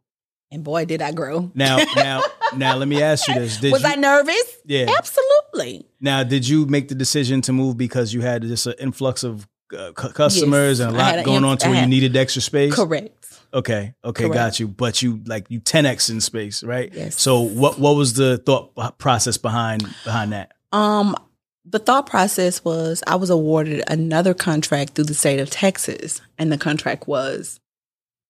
[0.51, 1.51] and boy, did I grow.
[1.55, 2.21] Now, now,
[2.55, 4.57] now, let me ask you this: Did Was you, I nervous?
[4.65, 4.87] Yeah.
[4.97, 5.85] Absolutely.
[6.01, 9.47] now did you make the decision to move because you had just an influx of
[9.77, 10.87] uh, cu- customers Yes.
[10.87, 12.73] and a lot going inf- on to where you needed extra space?
[12.75, 13.13] Correct.
[13.53, 14.33] Okay, okay, Correct.
[14.33, 14.67] got you.
[14.67, 16.91] But you like you 10x in space, right?
[16.93, 17.19] Yes.
[17.19, 20.51] So what what was the thought process behind behind that?
[20.77, 21.15] Um,
[21.65, 26.51] the thought process was I was awarded another contract through the state of Texas, and
[26.51, 27.59] the contract was,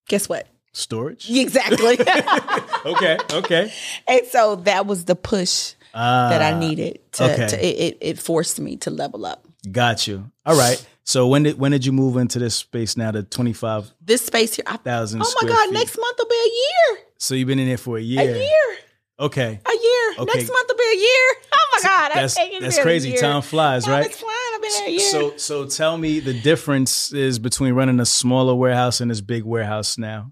[0.07, 0.47] guess what?
[0.73, 1.29] Storage.
[1.29, 1.97] Exactly.
[2.85, 3.73] Okay, okay.
[4.07, 7.33] and so that was the push that I Ah, needed to.
[7.33, 7.47] okay.
[7.47, 9.45] to it, it, forced me to level up.
[9.69, 10.31] Got you.
[10.45, 10.83] All right.
[11.03, 13.11] So when did when did you move into this space now?
[13.11, 14.63] The twenty five This space here.
[14.83, 15.21] Thousand.
[15.25, 15.73] oh my God!
[15.73, 16.51] Next month will be a
[16.93, 17.03] year.
[17.17, 18.21] So you've been in there for a year.
[18.21, 18.77] A year.
[19.19, 19.59] Okay.
[19.65, 19.96] A year.
[20.19, 20.37] Okay.
[20.39, 21.35] Next month will be a year.
[21.59, 22.11] Oh my God!
[22.15, 23.09] That's I can't that's a crazy.
[23.09, 23.19] year.
[23.19, 24.09] Time flies, Time right?
[24.09, 24.35] is flying.
[24.55, 24.99] I've been there a year.
[25.11, 29.43] So so tell me the difference is between running a smaller warehouse and this big
[29.43, 30.31] warehouse now.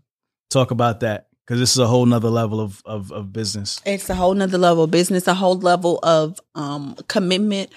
[0.50, 1.28] Talk about that.
[1.46, 3.80] Because this is a whole nother level of, of, of business.
[3.86, 7.72] It's a whole nother level of business, a whole level of um, commitment,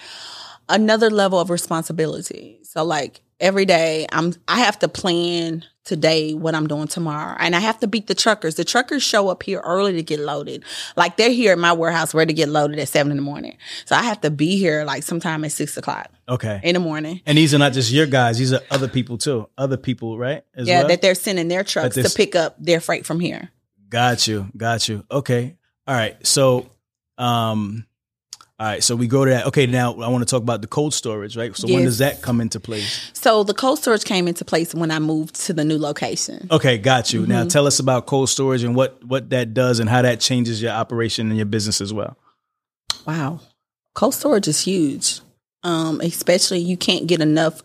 [0.67, 2.59] another level of responsibility.
[2.63, 7.35] So like every day I'm I have to plan today what I'm doing tomorrow.
[7.39, 8.55] And I have to beat the truckers.
[8.55, 10.63] The truckers show up here early to get loaded.
[10.95, 13.57] Like they're here at my warehouse ready to get loaded at seven in the morning.
[13.85, 16.59] So I have to be here like sometime at six o'clock Okay.
[16.63, 17.21] in the morning.
[17.25, 19.49] And these are not just your guys; these are other people too.
[19.57, 20.43] Other people, right?
[20.53, 20.89] As yeah, well?
[20.89, 23.49] that they're sending their trucks to pick up their freight from here.
[23.89, 24.47] Got you.
[24.55, 25.03] Got you.
[25.09, 25.55] Okay.
[25.87, 26.15] All right.
[26.27, 26.69] So,
[27.17, 27.87] um,
[28.59, 28.83] all right.
[28.83, 29.45] So we go to that.
[29.47, 29.67] Okay.
[29.67, 31.55] Now I want to talk about the cold storage, right?
[31.55, 33.09] So when does that come into place?
[33.13, 36.47] So the cold storage came into place when I moved to the new location.
[36.51, 36.77] Okay.
[36.77, 37.21] Got you.
[37.21, 37.31] Mm-hmm.
[37.31, 40.61] Now tell us about cold storage and what what that does and how that changes
[40.61, 42.17] your operation and your business as well.
[43.07, 43.39] Wow.
[43.95, 45.21] Cold storage is huge.
[45.63, 47.61] Um, especially you can't get enough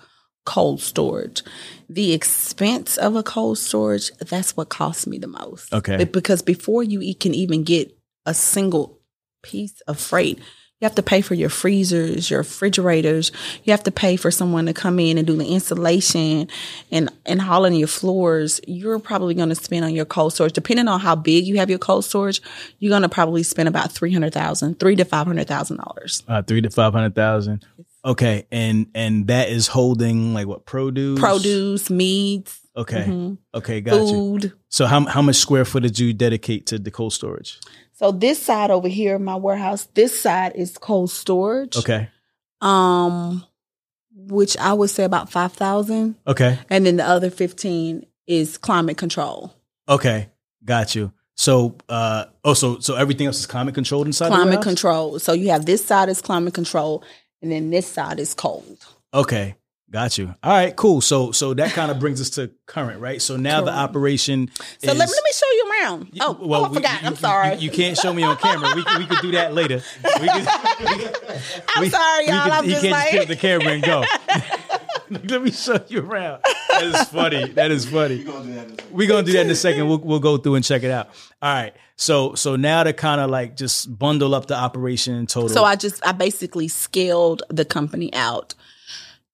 [0.46, 1.42] cold storage.
[1.88, 5.72] The expense of a cold storage, that's what costs me the most.
[5.72, 6.04] Okay.
[6.04, 9.00] Because before you can even get a single
[9.42, 10.38] piece of freight,
[10.80, 13.30] you have to pay for your freezers, your refrigerators.
[13.62, 16.48] You have to pay for someone to come in and do the installation
[16.90, 18.60] and and hauling your floors.
[18.66, 21.70] You're probably going to spend on your cold storage, depending on how big you have
[21.70, 22.42] your cold storage.
[22.80, 26.22] You're going to probably spend about three hundred thousand, three to five hundred thousand dollars.
[26.26, 27.64] Uh, three to five hundred thousand.
[28.04, 31.18] Okay, and and that is holding like what produce?
[31.20, 33.04] Produce, meats, Okay.
[33.08, 33.80] mhm, Okay.
[33.80, 34.18] Got you.
[34.18, 34.52] food.
[34.68, 37.60] So how how much square footage do you dedicate to the cold storage?
[37.94, 41.76] So this side over here, my warehouse, this side is cold storage.
[41.76, 42.08] Okay.
[42.60, 43.44] Um,
[44.16, 46.16] which I would say about five thousand.
[46.26, 46.58] Okay.
[46.70, 49.52] and then the other 15 is climate control
[49.88, 50.30] Okay,
[50.64, 51.12] got you.
[51.36, 55.50] So, uh, oh, so so everything else is climate controlled inside climate control so you
[55.50, 57.02] have this side is climate control
[57.42, 58.78] and then this side is cold
[59.12, 59.56] Okay,
[59.94, 60.34] got you.
[60.42, 61.00] All right, cool.
[61.00, 63.22] So so that kind of brings us to current, right?
[63.22, 64.50] So now the operation.
[64.56, 67.08] so is, let, me, let me show you around oh, oh i we- forgot you-
[67.08, 68.72] i'm sorry You, you can't show me on camera.
[68.74, 69.82] We could- we could do that later.
[70.20, 70.48] We could,
[71.76, 73.82] i'm we- sorry y'all could- i'm he just can't like just pick the camera and
[73.82, 74.04] go.
[75.10, 76.42] Let me show you around.
[76.70, 77.48] That is funny.
[77.52, 78.24] That is funny.
[78.90, 79.86] We're gonna do that in a second.
[79.88, 81.08] We'll we'll go through and check it out.
[81.42, 81.72] All right.
[81.96, 85.48] So so now to kind of like just bundle up the operation in total.
[85.50, 88.54] so i just i basically scaled the company out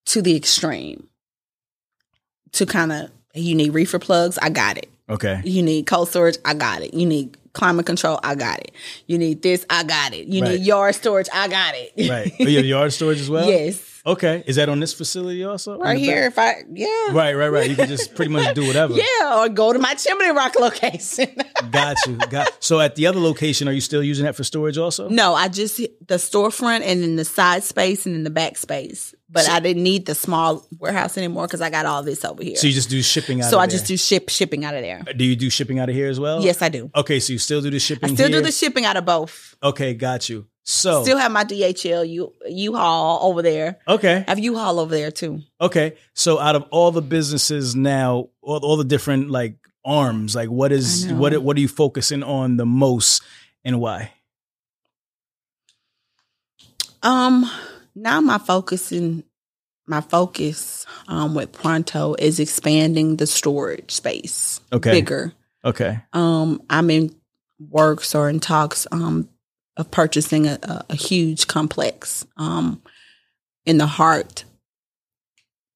[0.07, 1.09] to the extreme
[2.53, 5.41] to kind of you need reefer plugs i got it okay.
[5.45, 6.95] You need cold storage, I got it.
[6.95, 8.71] You need climate control, I got it.
[9.09, 10.29] You need this, I got it.
[10.29, 10.53] You Right.
[10.53, 12.09] need yard storage, I got it.
[12.09, 12.33] Right.
[12.41, 13.49] Oh, you have yard storage as well?
[13.49, 13.90] yes.
[14.07, 15.79] Okay, is that on this facility also?
[15.79, 16.59] Right here, back?
[16.61, 17.13] if I yeah.
[17.13, 17.69] Right, right, right.
[17.69, 18.95] You can just pretty much do whatever.
[19.01, 21.35] Yeah, or go to my Chimney Rock location.
[21.71, 22.17] Got you.
[22.17, 22.63] Got.
[22.63, 25.09] So at the other location, are you still using that for storage also?
[25.09, 29.15] no, I just the storefront and then the side space and then the back space.
[29.33, 32.57] But I didn't need the small warehouse anymore because I got all this over here.
[32.57, 33.51] So you just do shipping out.
[33.51, 33.73] So I there.
[33.73, 35.05] just do ship shipping out of there.
[35.17, 36.43] Do you do shipping out of here as well?
[36.43, 36.91] Yes, I do.
[36.97, 38.11] Okay, so you still do the shipping.
[38.11, 38.41] I still here?
[38.41, 39.57] do the shipping out of both.
[39.63, 40.47] Okay, got you.
[40.63, 43.79] So Still have my DHL U U-Haul over there.
[43.89, 45.41] okay, I have U-Haul over there too.
[45.61, 45.97] okay.
[46.15, 50.71] So out of all the businesses now, all, all the different like arms, like what
[50.71, 53.23] is what what are you focusing on the most
[53.65, 54.13] and why?
[57.03, 57.51] Um,
[57.95, 59.25] now my focus in
[59.87, 64.91] my focus um with Pronto is expanding the storage space Okay.
[64.93, 65.33] bigger.
[65.65, 67.15] Okay, Um, I'm in
[67.69, 69.29] works or in talks um
[69.81, 70.59] of purchasing a,
[70.91, 72.81] a, huge complex um
[73.65, 74.45] in the heart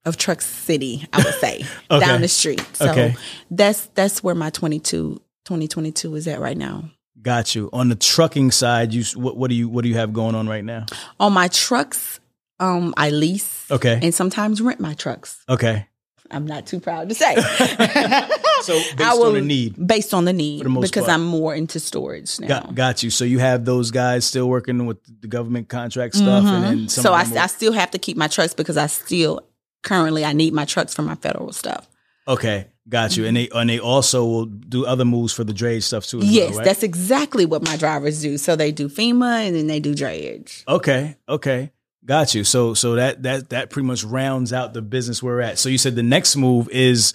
[0.05, 2.05] of Truck City, I would say, Okay.
[2.05, 2.63] down the street.
[2.75, 3.17] So Okay.
[3.51, 6.91] that's that's where my 22 2022 is at right now.
[7.23, 7.71] got you.
[7.73, 10.47] On the trucking side, you what, what do you what do you have going on
[10.47, 10.85] right now?
[11.19, 12.21] On my trucks,
[12.61, 15.43] um, I lease Okay, and sometimes rent my trucks.
[15.49, 15.87] okay.
[16.31, 17.37] I'm not too proud to say.
[18.63, 19.87] So based I on will- the need.
[19.87, 21.15] Based on the need, For the most because part.
[21.19, 22.47] I'm more into storage now.
[22.49, 23.11] Got, got you.
[23.11, 26.87] So you have those guys still working with the government contract stuff, and Mm-hmm.
[26.87, 29.41] so I, I still have to keep my trucks because I still
[29.83, 31.87] currently I need my trucks for my federal stuff.
[32.27, 33.27] Okay, got you.
[33.27, 36.21] And they and they also will do other moves for the drayage stuff too.
[36.23, 36.65] yes, well, right?
[36.65, 38.39] that's exactly what my drivers do.
[38.39, 40.65] So they do FEMA and then they do drayage.
[40.67, 41.17] okay.
[41.29, 41.71] Okay,
[42.07, 42.45] got you.
[42.45, 45.59] So so that that that pretty much rounds out the business we're at.
[45.59, 47.13] So you said the next move is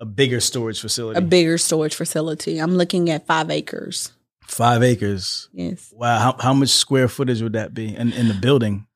[0.00, 2.58] a bigger storage facility, A bigger storage facility.
[2.58, 4.12] I'm looking at five acres.
[4.46, 5.48] five acres.
[5.52, 5.92] Yes.
[5.96, 8.86] Wow, how how much square footage would that be in in the building?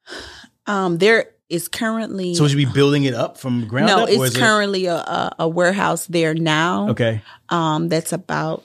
[0.67, 4.09] Um, there is currently So would you be building it up from ground no, up?
[4.09, 6.89] or it's is it- currently a, a, a warehouse there now.
[6.91, 7.23] okay.
[7.49, 8.65] Um, that's about.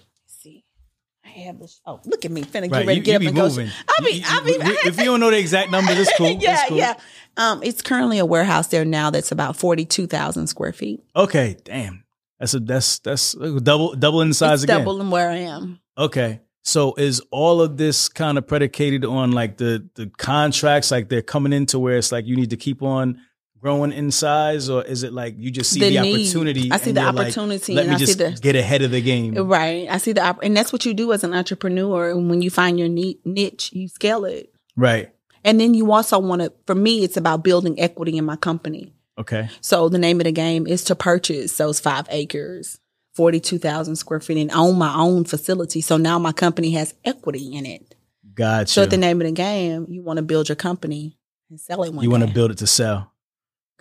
[1.35, 1.79] I have this.
[1.85, 3.43] Oh, look at me, finna get Right, ready to get you up be and go.
[3.43, 4.11] I'll be.
[4.13, 4.51] You- I'll be.
[4.53, 6.31] if you don't know the exact numbers, it's cool.
[6.31, 6.77] yeah, It's cool.
[6.77, 6.93] yeah.
[7.37, 11.01] Um, it's currently a warehouse there now that's about forty two thousand square feet.
[11.15, 12.03] Okay, damn.
[12.39, 14.79] That's a that's that's double double in the size it's again.
[14.79, 15.79] double than where I am.
[15.97, 16.41] Okay.
[16.63, 21.21] So is all of this kind of predicated on like the the contracts, like they're
[21.21, 23.19] coming into where it's like you need to keep on
[23.61, 26.71] growing in size, or is it like you just see the, The opportunity?
[26.71, 28.55] I see and the you're like, opportunity Let and me I see just the- get
[28.55, 29.35] ahead of the game.
[29.35, 29.87] Right.
[29.89, 32.09] I see the op- and that's what you do as an entrepreneur.
[32.09, 34.53] And when you find your niche, you scale it.
[34.75, 35.13] Right.
[35.43, 36.51] And then you also want to.
[36.67, 38.93] For me, it's about building equity in my company.
[39.17, 39.49] Okay.
[39.61, 42.79] So the name of the game is to purchase those five acres,
[43.15, 45.81] 42,000 square feet and own my own facility.
[45.81, 47.95] So now my company has equity in it.
[48.33, 48.71] Gotcha.
[48.71, 51.17] So at the name of the game, you want to build your company
[51.49, 53.10] and sell it one you want to build it to sell.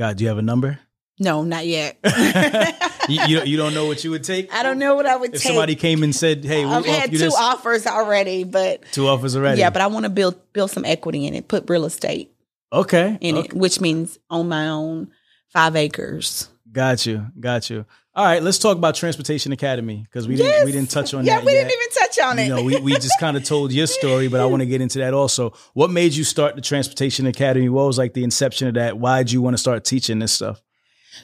[0.00, 0.78] God, do you have a number?
[1.18, 1.98] No, not yet.
[3.06, 4.50] you, you, don't- you don't know what you would take?
[4.50, 5.48] I don't know what I would If take.
[5.48, 9.36] somebody came and said, "Hey, we'll I've had two this," offers already, but two offers
[9.36, 9.60] already.
[9.60, 12.32] yeah, but I want to build build some equity in it, put real estate
[12.72, 13.48] okay, in okay.
[13.48, 15.10] it, which means own my own
[15.52, 16.48] five acres.
[16.72, 17.84] Got you, got you.
[18.12, 21.36] All right, let's talk about Transportation Academy because we didn't we didn't touch on yeah,
[21.36, 21.68] that Yeah, we yet.
[21.68, 22.42] didn't even touch on it.
[22.48, 24.80] you know, we, we just kind of told your story, but I want to get
[24.80, 25.52] into that also.
[25.74, 27.68] What made you start the Transportation Academy?
[27.68, 28.98] What was like the inception of that?
[28.98, 30.60] Why did you want to start teaching this stuff?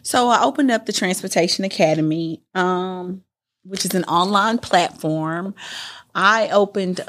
[0.02, 3.22] So I opened up the Transportation Academy, um,
[3.64, 5.56] which is an online platform.
[6.14, 7.00] I opened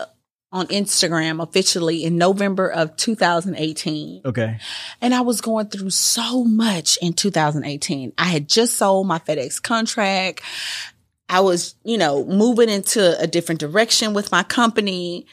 [0.52, 4.22] on Instagram officially in November of 2018.
[4.24, 4.60] Okay.
[5.02, 8.14] And I was going through so much in 2018.
[8.18, 10.41] I had just sold my FedEx contract.
[11.30, 15.28] I was, you know, moving into a different direction with my company.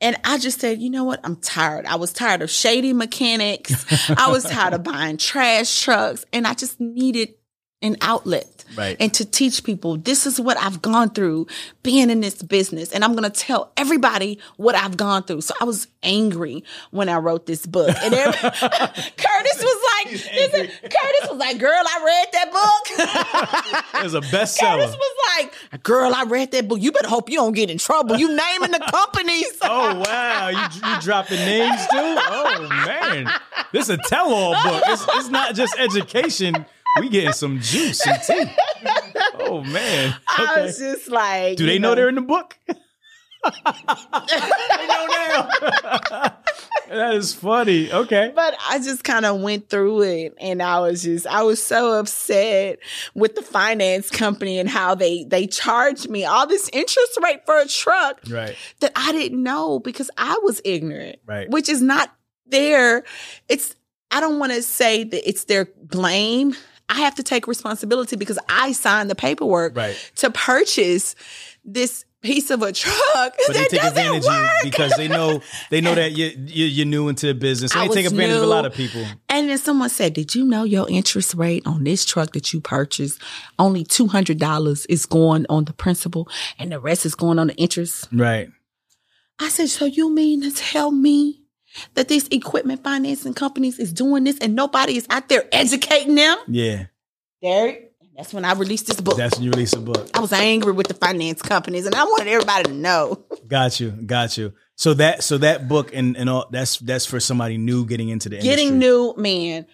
[0.00, 1.20] And I just said, you know what?
[1.24, 1.84] I'm tired.
[1.84, 3.84] I was tired of shady mechanics.
[4.16, 6.24] I was tired of buying trash trucks.
[6.32, 7.34] And I just needed
[7.82, 8.57] an outlet.
[8.76, 8.96] Right.
[9.00, 11.46] And to teach people, this is what I've gone through
[11.82, 12.92] being in this business.
[12.92, 15.40] And I'm going to tell everybody what I've gone through.
[15.42, 17.94] So I was angry when I wrote this book.
[18.02, 23.84] And every- Curtis was like, listen, Curtis was like, girl, I read that book.
[23.98, 24.78] It was a Curtis bestseller.
[24.78, 24.96] was
[25.38, 26.80] like, girl, I read that book.
[26.80, 28.16] You better hope you don't get in trouble.
[28.16, 29.46] You naming the companies.
[29.62, 31.86] Oh wow, you you dropping names too?
[31.96, 33.28] Oh man,
[33.72, 34.82] this is a tell-all book.
[34.86, 36.64] It's, it's not just education.
[37.00, 38.44] We getting some juice, some tea.
[39.40, 40.14] Oh man.
[40.28, 40.62] I Okay.
[40.62, 42.56] was just like, Do they know they're in the book?
[42.66, 42.72] they
[44.86, 45.48] know now.
[46.88, 47.90] that is funny.
[47.92, 48.32] Okay.
[48.34, 51.98] But I just kind of went through it and I was just I was so
[51.98, 52.78] upset
[53.14, 57.58] with the finance company and how they they charged me all this interest rate for
[57.58, 58.56] a truck Right.
[58.80, 61.18] that I didn't know because I was ignorant.
[61.26, 61.48] Right.
[61.48, 62.12] Which is not
[62.46, 63.04] there.
[63.48, 63.74] It's
[64.10, 66.54] I don't want to say that it's their blame.
[66.88, 70.12] I have to take responsibility because I signed the paperwork Right.
[70.16, 71.14] to purchase
[71.64, 75.80] this piece of a truck But they take advantage of you because they know they
[75.80, 77.70] know that you're you're, you're new into the business.
[77.72, 79.04] So they take advantage of a lot of people.
[79.28, 82.60] And then someone said, Did you know your interest rate on this truck that you
[82.60, 83.22] purchased,
[83.58, 86.28] only $200 is going on the principal
[86.58, 88.08] and the rest is going on the interest?
[88.12, 88.48] Right.
[89.38, 91.37] I said, So you mean to tell me
[91.94, 96.38] that these equipment financing companies is doing this and nobody is out there educating them?
[96.46, 96.86] Yeah.
[97.42, 97.78] There,
[98.16, 99.16] that's when I released this book.
[99.16, 100.10] That's when you release a book.
[100.12, 103.24] I was angry with the finance companies and I wanted everybody to know.
[103.46, 103.92] Got you.
[103.92, 104.54] Got you.
[104.74, 108.28] So that so that book and, and all that's that's for somebody new getting into
[108.28, 108.56] the industry.
[108.56, 109.66] Getting new, man.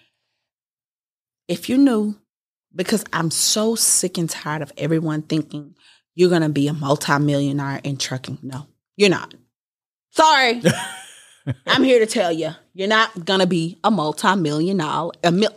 [1.47, 2.15] If you're new,
[2.75, 5.75] because I'm so sick and tired of everyone thinking
[6.13, 8.39] you're gonna be a multimillionaire in trucking.
[8.43, 9.33] No, you're not.
[10.11, 10.61] Sorry.
[11.67, 15.09] I'm here to tell you, you're not gonna be a multimillionaire.
[15.23, 15.55] A mil-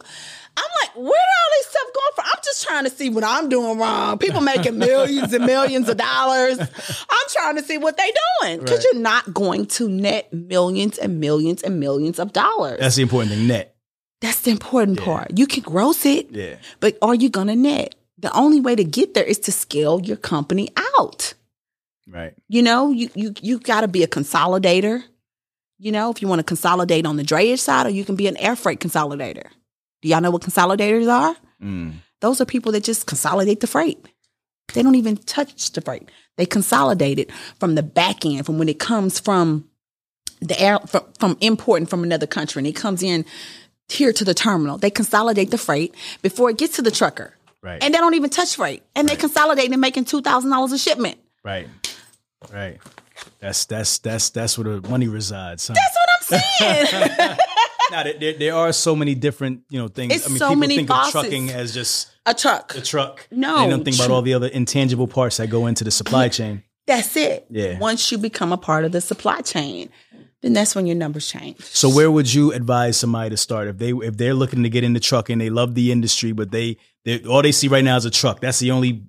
[0.56, 2.24] I'm like, where all this stuff going from?
[2.26, 4.18] I'm just trying to see what I'm doing wrong.
[4.18, 6.58] People making millions and millions of dollars.
[6.58, 8.10] I'm trying to see what they
[8.42, 8.84] doing because Right.
[8.92, 12.80] you're not going to net millions and millions and millions of dollars.
[12.80, 13.46] That's the important thing.
[13.46, 13.76] Net.
[14.20, 15.04] That's the important Yeah.
[15.04, 15.38] part.
[15.38, 16.56] You can gross it, Yeah.
[16.80, 17.94] but are you gonna net?
[18.18, 21.34] The only way to get there is to scale your company out.
[22.08, 22.34] Right.
[22.48, 25.04] You know, you you you got to be a consolidator.
[25.78, 28.26] You know, if you want to consolidate on the drayage side, or you can be
[28.26, 29.46] an air freight consolidator.
[30.02, 31.36] Do y'all know what consolidators are?
[31.62, 31.94] Mm.
[32.20, 34.04] Those are people that just consolidate the freight.
[34.74, 36.10] They don't even touch the freight.
[36.36, 39.68] They consolidate it from the back end, from when it comes from
[40.40, 43.24] the air from, from importing from another country and it comes in
[43.88, 44.78] here to the terminal.
[44.78, 47.34] They consolidate the freight before it gets to the trucker.
[47.62, 47.82] Right.
[47.82, 48.84] And they don't even touch freight.
[48.94, 51.18] And they consolidate and making two thousand dollars a shipment.
[51.42, 51.68] Right.
[52.52, 52.78] Right.
[53.40, 55.68] That's that's that's that's where the money resides.
[55.68, 55.74] Huh?
[55.74, 57.36] That's what I'm saying.
[57.90, 60.14] now, there, there, are so many different you know things.
[60.14, 61.14] It's I mean, so people many think facets.
[61.14, 62.72] of trucking as just a truck.
[62.74, 63.26] the truck.
[63.30, 66.28] No, they don't think about all the other intangible parts that go into the supply
[66.28, 66.62] chain.
[66.86, 67.46] That's it.
[67.50, 67.78] Yeah.
[67.78, 69.90] Once you become a part of the supply chain,
[70.40, 71.60] then that's when your numbers change.
[71.60, 74.84] So where would you advise somebody to start if they if they're looking to get
[74.84, 78.04] into trucking, they love the industry, but they they all they see right now is
[78.04, 78.40] a truck.
[78.40, 79.04] That's the only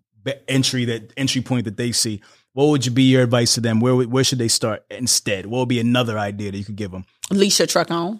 [0.47, 2.22] entry that entry point that they see.
[2.54, 3.80] What would you be your advice to them?
[3.80, 5.45] Where where should they start instead?
[5.45, 7.06] What would be another idea that you could give them?
[7.32, 8.20] Lease your truck on.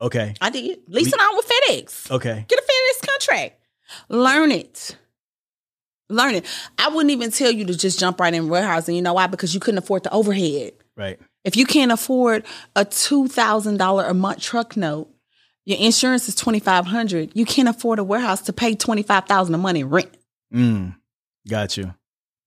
[0.00, 0.80] Okay, I did.
[0.88, 2.10] Lease it on with FedEx.
[2.10, 3.60] okay, Get a FedEx contract.
[4.08, 4.96] Learn it.
[6.08, 6.46] Learn it.
[6.78, 8.94] I wouldn't even tell you to just jump right in warehousing.
[8.94, 9.26] You know why?
[9.26, 10.72] Because you couldn't afford the overhead.
[10.96, 12.44] right, If you can't afford
[12.76, 15.08] a two thousand dollar a month truck note,
[15.64, 17.32] your insurance is twenty five hundred.
[17.34, 20.16] You can't afford a warehouse to pay twenty five thousand a month in rent.
[20.54, 20.94] mm,
[21.48, 21.92] got you,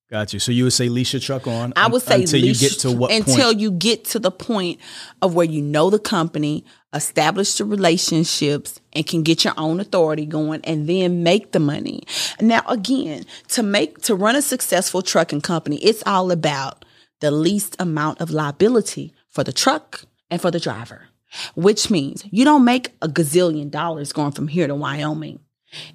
[0.10, 0.40] got you.
[0.40, 1.74] So you would say lease your truck on.
[1.76, 3.60] I would say until you get to what until point?
[3.60, 4.80] you get to the point
[5.22, 10.26] of where you know the company, establish the relationships, and can get your own authority
[10.26, 12.04] going, and then make the money.
[12.40, 16.86] Now, again, to make to run a successful trucking company, it's all about
[17.20, 21.08] the least amount of liability for the truck and for the driver.
[21.54, 25.40] Which means you don't make a gazillion dollars going from here to Wyoming.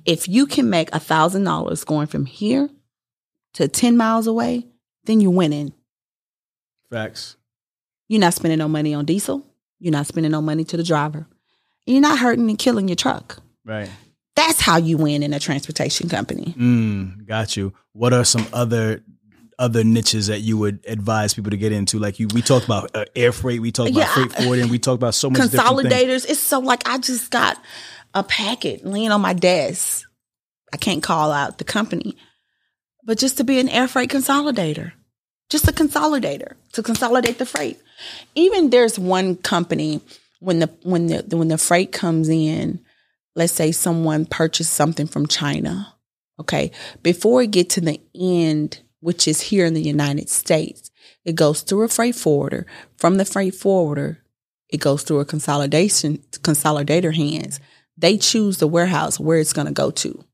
[0.04, 2.70] If you can make a thousand dollars going from here
[3.54, 4.66] to 10 miles away,
[5.04, 5.72] then you're winning.
[6.90, 7.36] Facts.
[8.08, 9.46] You're not spending no money on diesel.
[9.78, 11.26] You're not spending no money to the driver.
[11.86, 13.42] You're not hurting and killing your truck.
[13.64, 13.90] Right.
[14.36, 16.54] That's how you win in a transportation company.
[16.58, 17.72] Mm, got you.
[17.92, 19.02] What are some other
[19.56, 21.98] other niches that you would advise people to get into?
[21.98, 24.78] Like you, we talked about uh, air freight, we talked about Yeah, freight forwarding, we
[24.78, 25.40] talked about so much.
[25.40, 26.28] Consolidators.
[26.28, 27.62] It's so like I just got
[28.12, 30.04] a packet laying on my desk.
[30.72, 32.16] I can't call out the company,
[33.04, 34.92] but just to be an air freight consolidator,
[35.50, 37.80] just a consolidator to consolidate the freight.
[38.34, 40.00] Even there's one company
[40.40, 42.80] when the when the when the freight comes in,
[43.34, 45.94] let's say someone purchased something from China,
[46.40, 46.70] okay,
[47.02, 50.90] before it get to the end, which is here in the United States,
[51.24, 52.66] it goes through a freight forwarder.
[52.96, 54.18] From the freight forwarder,
[54.68, 57.60] it goes through a consolidation consolidator hands.
[57.96, 60.24] They choose the warehouse where it's going to go to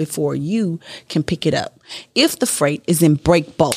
[0.00, 0.80] before you
[1.10, 1.78] can pick it up.
[2.14, 3.76] If the freight is in break bulk,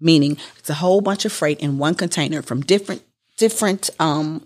[0.00, 3.04] meaning it's a whole bunch of freight in one container from different
[3.38, 4.44] different um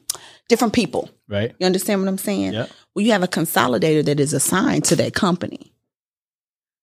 [0.50, 1.08] different people.
[1.26, 1.54] Right.
[1.58, 2.52] You understand what I'm saying?
[2.52, 2.70] Yep.
[2.94, 5.72] Well, you have a consolidator that is assigned to that company,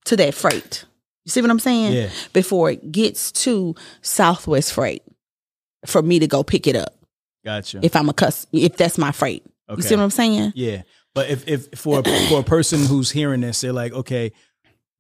[0.06, 0.86] to that freight.
[1.26, 1.94] You see what I'm saying?
[1.94, 2.10] Yeah.
[2.34, 5.04] Before it gets to Southwest Freight
[5.86, 6.96] for me to go pick it up
[7.46, 7.82] Gotcha.
[7.84, 9.46] if I'm a cus if that's my freight.
[9.70, 10.54] You see what I'm saying?
[10.56, 10.82] yeah.
[11.14, 14.32] But if if for a, for a person who's hearing this, they're like, okay,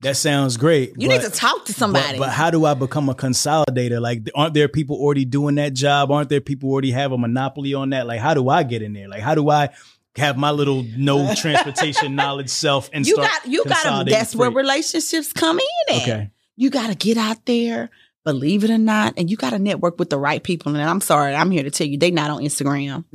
[0.01, 0.93] that sounds great.
[0.97, 2.19] You but, need to talk to somebody.
[2.19, 3.99] But, but how do I become a consolidator?
[3.99, 6.11] Like, aren't there people already doing that job?
[6.11, 8.05] Aren't there people already have a monopoly on that?
[8.05, 9.07] Like, how do I get in there?
[9.07, 9.69] Like, how do I
[10.17, 14.51] have my little no transportation knowledge self and You got you got consolidating that's where
[14.51, 15.95] relationships come in.
[15.95, 16.01] At.
[16.01, 16.31] Okay.
[16.55, 17.89] You got to get out there,
[18.23, 20.73] believe it or not, and you got to network with the right people.
[20.75, 23.05] And I'm sorry, I'm here to tell you, they're not on Instagram.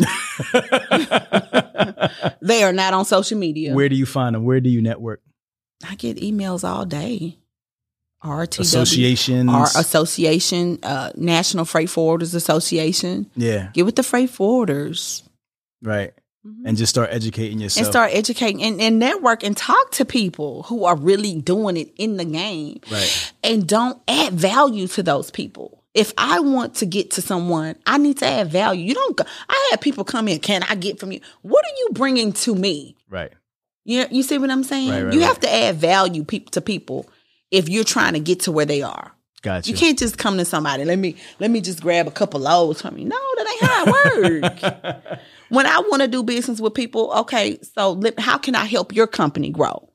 [2.42, 3.74] they are not on social media.
[3.74, 4.44] Where do you find them?
[4.44, 5.22] Where do you network?
[5.88, 7.38] I get emails all day.
[8.24, 8.60] RTW.
[8.60, 9.48] Associations.
[9.48, 13.30] Our association, uh, National Freight Forwarders Association.
[13.36, 13.70] yeah.
[13.72, 15.22] Get with the freight forwarders
[15.82, 16.12] Right.
[16.48, 16.66] Mm-hmm.
[16.66, 17.86] And just start educating yourself.
[17.86, 21.92] and start educating and, and network and talk to people who are really doing it
[21.96, 22.80] in the game.
[22.90, 23.32] Right.
[23.44, 25.84] And don't add value to those people.
[25.94, 28.84] If I want to get to someone, I need to add value.
[28.84, 31.20] You don't go, I had people come in, can I get from you?
[31.42, 32.96] What are you bringing to me?
[33.10, 33.32] Right.
[33.84, 34.90] You, you see what I'm saying?
[34.90, 35.26] Right, right, you right.
[35.26, 37.08] have to add value peop to people
[37.50, 39.12] if you're trying to get to where they are.
[39.42, 39.70] Gotcha.
[39.70, 40.84] You can't just come to somebody.
[40.84, 43.04] Let me let me just grab a couple loads from you.
[43.04, 45.22] No, that ain't how it works.
[45.48, 49.06] when I want to do business with people, okay, so how can I help your
[49.06, 49.88] company grow?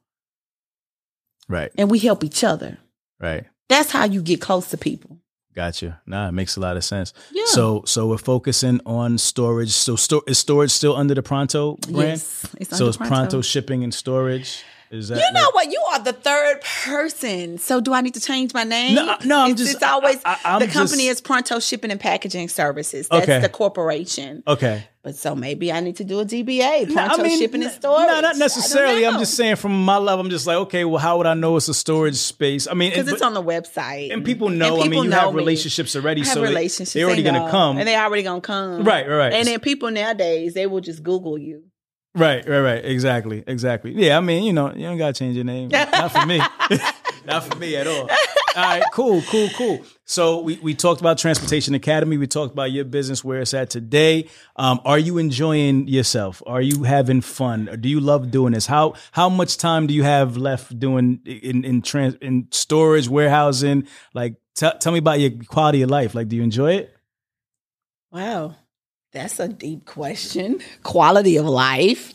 [1.49, 1.71] Right.
[1.77, 2.77] And we help each other.
[3.19, 3.45] Right.
[3.67, 5.19] That's how you get close to people.
[5.55, 6.01] Gotcha.
[6.07, 7.13] Nah, it makes a lot of sense.
[7.31, 7.43] Yeah.
[7.47, 9.71] So so we're focusing on storage.
[9.71, 12.09] So sto- is storage still under the Pronto brand?
[12.09, 13.41] Yes, it's so it's Pronto.
[13.41, 14.63] shipping and storage.
[14.93, 15.71] Is that You know what?
[15.71, 17.57] You are the third person.
[17.57, 18.95] So do I need to change my name?
[18.95, 21.89] No, no, I'm it's, just- It's always I- I- the company just- is Pronto Shipping
[21.91, 23.07] and Packaging Services.
[23.09, 23.39] That's Okay.
[23.39, 24.43] the corporation.
[24.47, 24.83] Okay.
[25.01, 28.07] But so maybe I need to do a DBA, No, Pronto Shipping and Storage.
[28.07, 29.05] No, not necessarily.
[29.05, 31.57] I'm just saying from my level, I'm just like, okay, well, how would I know
[31.57, 32.67] it's a storage space?
[32.69, 34.79] I mean, because and- it's on the website, and people know.
[34.79, 35.37] I people mean, you have me.
[35.39, 36.93] relationships already, I have so they- relationships.
[36.93, 37.77] they're already going to come.
[37.79, 38.83] and they're already gonna come.
[38.83, 39.33] Right, right, right.
[39.33, 41.63] And then people nowadays they will just Google you.
[42.15, 42.85] Right, right, right.
[42.85, 43.93] Exactly, exactly.
[43.93, 45.69] Yeah, I mean, you know, you don't gotta change your name.
[45.71, 46.37] Not for me.
[47.25, 48.09] Not for me at all.
[48.55, 49.81] All right, cool, cool, cool.
[50.05, 52.17] So we, we talked about Transportation Academy.
[52.17, 54.29] We talked about your business, where it's at today.
[54.57, 56.43] Um, are you enjoying yourself?
[56.45, 57.67] Are you having fun?
[57.69, 58.67] Or do you love doing this?
[58.67, 63.87] How how much time do you have left doing in in trans in storage, warehousing?
[64.13, 66.13] Like, t- tell me about your quality of life.
[66.13, 66.95] Like, do you enjoy it?
[68.11, 68.55] Wow,
[69.13, 70.59] that's a deep question.
[70.83, 72.13] Quality of life.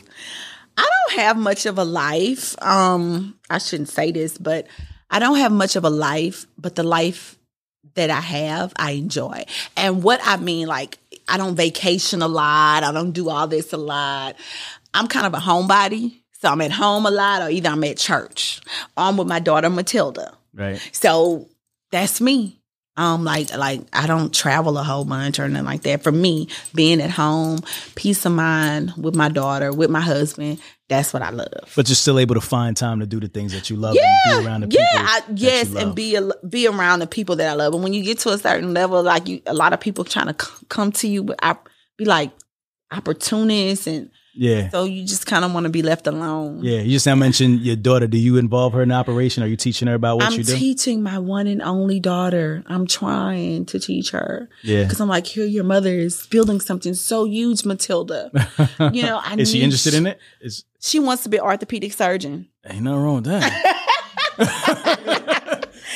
[0.76, 2.61] I don't have much of a life.
[2.62, 4.66] Um, I shouldn't say this, but
[5.11, 6.46] I don't have much of a life.
[6.59, 7.38] But the life
[7.94, 9.44] that I have, I enjoy.
[9.76, 12.82] And what I mean, like, I don't vacation a lot.
[12.82, 14.36] I don't do all this a lot.
[14.94, 16.20] I'm kind of a homebody.
[16.40, 18.61] So I'm at home a lot, or either I'm at church.
[18.96, 20.34] Or I'm with my daughter Matilda.
[20.55, 20.80] Right.
[20.92, 21.49] So
[21.90, 22.58] that's me.
[22.99, 26.03] Um, like like I don't travel a whole bunch or nothing like that.
[26.03, 27.61] For me, being at home,
[27.94, 31.72] peace of mind with my daughter, with my husband, that's what I love.
[31.76, 34.01] But you're still able to find time to do the things that you love and
[34.01, 34.84] yeah, be around the people.
[34.92, 36.18] yeah, I, yes, and be
[36.49, 37.72] be around the people that I love.
[37.72, 40.34] And when you get to a certain level, like you, a lot of people trying
[40.34, 41.57] to c- come to you, but I
[41.96, 42.32] be like
[42.90, 44.68] opportunists, and yeah.
[44.70, 46.61] so you just kind of want to be left alone.
[46.62, 48.07] Yeah, you just now mentioned your daughter.
[48.07, 49.43] Do you involve her in the operation?
[49.43, 50.53] Are you teaching her about what I'm you do?
[50.53, 52.62] I'm teaching my one and only daughter.
[52.66, 54.49] I'm trying to teach her.
[54.62, 54.84] yeah.
[54.84, 58.30] Because I'm like, here, your mother is building something so huge, Matilda.
[58.93, 60.20] You know, I Is she interested in it?
[60.41, 62.49] Is She wants to be an orthopedic surgeon.
[62.64, 64.97] ain't nothing wrong with that.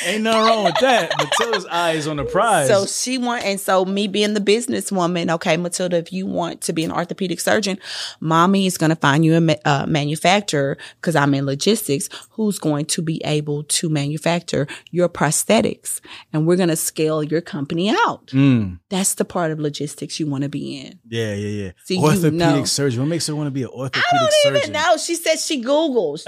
[0.05, 1.12] ain't nothing wrong with that.
[1.18, 2.68] Matilda's eyes on the prize.
[2.68, 6.72] So she want, and so me being the businesswoman, okay, Matilda, if you want to
[6.72, 7.78] be an orthopedic surgeon,
[8.20, 12.59] mommy is going to find you a ma- uh, manufacturer because I'm in logistics who's
[12.59, 16.00] going to be able to manufacture your prosthetics,
[16.32, 18.26] and we're going to scale your company out.
[18.28, 20.98] Mm, That's the part of logistics you want to be in.
[21.09, 21.70] yeah, yeah, yeah.
[21.84, 22.64] See, you orthopedic know.
[22.64, 23.00] surgeon.
[23.00, 24.57] What makes her want to be an orthopedic I don't surgeon?
[24.57, 24.96] even know.
[24.96, 26.22] She said she Googles.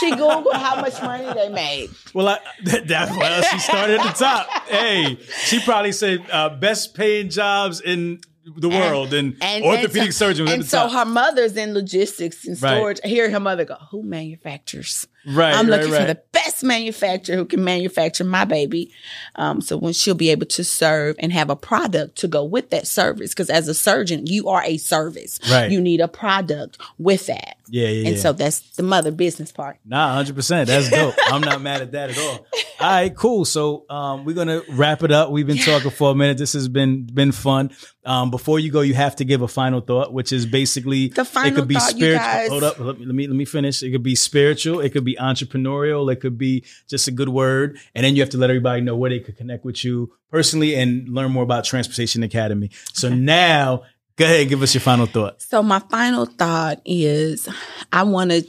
[0.00, 1.90] she Googled how much money they made.
[2.12, 4.48] Well, I, that, that's why she started at the top.
[4.68, 8.20] Hey, she probably said uh, best paying jobs in
[8.56, 10.92] the world and, orthopedic so, surgeon was And at the so top.
[10.92, 12.76] her mother's in logistics and Right.
[12.76, 13.00] storage.
[13.04, 16.00] Hear her mother go, "Who manufactures?" Right, I'm looking right.
[16.00, 18.92] for the best manufacturer who can manufacture my baby.
[19.36, 22.70] Um, so when she'll be able to serve and have a product to go with
[22.70, 25.38] that service, because as a surgeon, you are a service.
[25.50, 25.70] Right.
[25.70, 27.56] You need a product with that.
[27.70, 28.22] Yeah, yeah, And yeah.
[28.22, 29.78] so that's the mother business part.
[29.84, 30.66] Nah, hundred percent.
[30.66, 31.14] That's dope.
[31.26, 32.46] I'm not mad at that at all.
[32.80, 33.44] All right, cool.
[33.44, 35.30] So um, we're gonna wrap it up.
[35.30, 36.36] We've been talking for a minute.
[36.36, 37.70] This has been been fun.
[38.04, 41.20] Um, before you go, you have to give a final thought, which is basically The
[41.20, 42.48] it final could be thought, spiritual.
[42.48, 43.82] Hold up, let me, let me let me finish.
[43.82, 44.80] It could be spiritual.
[44.80, 46.12] It could be entrepreneurial.
[46.12, 48.96] It could be just a good word, and then you have to let everybody know
[48.96, 52.70] where they could connect with you personally and learn more about Transportation Academy.
[52.92, 53.84] So now,
[54.16, 55.42] go ahead, and give us your final thought.
[55.42, 57.48] So my final thought is
[57.92, 58.46] I want to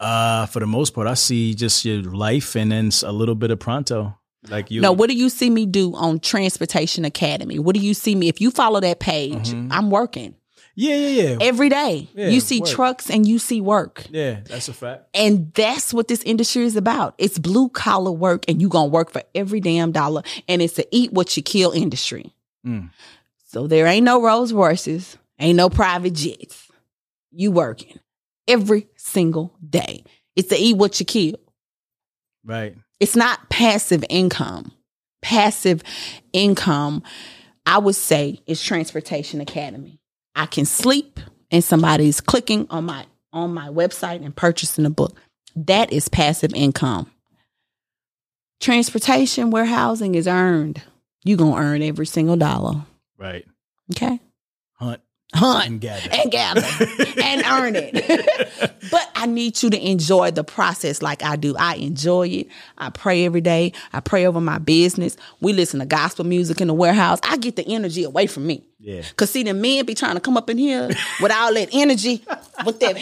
[0.00, 3.50] Uh, for the most part, I see just your life and then a little bit
[3.50, 4.18] of pronto.
[4.48, 4.80] Like you.
[4.80, 7.58] No, what do you see me do on Transportation Academy?
[7.58, 8.28] What do you see me?
[8.28, 9.72] If you follow that page, mm-hmm.
[9.72, 10.34] I'm working.
[10.76, 11.36] Yeah, yeah, yeah.
[11.40, 12.08] Every day.
[12.14, 12.68] Yeah, you see work.
[12.68, 14.06] trucks and you see work.
[14.10, 15.08] Yeah, that's a fact.
[15.14, 17.14] And that's what this industry is about.
[17.18, 20.22] It's blue collar work and you going to work for every damn dollar.
[20.48, 22.34] And it's a eat what you kill industry.
[22.66, 22.90] Mm.
[23.46, 26.68] So there ain't no Rolls Royces, ain't no private jets.
[27.30, 27.98] You working
[28.48, 30.04] every single day.
[30.36, 31.36] It's to eat what you kill.
[32.44, 32.76] Right.
[33.00, 34.72] It's not passive income.
[35.22, 35.82] Passive
[36.32, 37.02] income,
[37.64, 40.00] I would say, is Transportation Academy.
[40.34, 41.20] I can sleep
[41.50, 45.16] and somebody's clicking on my on my website and purchasing a book.
[45.56, 47.10] That is passive income.
[48.60, 50.82] Transportation warehousing is earned.
[51.24, 52.84] You're gonna earn every single dollar.
[53.18, 53.44] Right.
[53.92, 54.20] Okay.
[54.74, 55.00] Hunt
[55.34, 56.60] hunt and gather and, gather
[57.22, 58.74] and earn it.
[58.90, 61.56] but I need you to enjoy the process like I do.
[61.56, 62.48] I enjoy it.
[62.78, 63.72] I pray every day.
[63.92, 65.16] I pray over my business.
[65.40, 67.18] We listen to gospel music in the warehouse.
[67.22, 68.64] I get the energy away from me.
[68.84, 69.00] Yeah.
[69.16, 70.88] Cause see the men be trying to come up in here
[71.22, 72.22] with all that energy
[72.66, 72.96] with them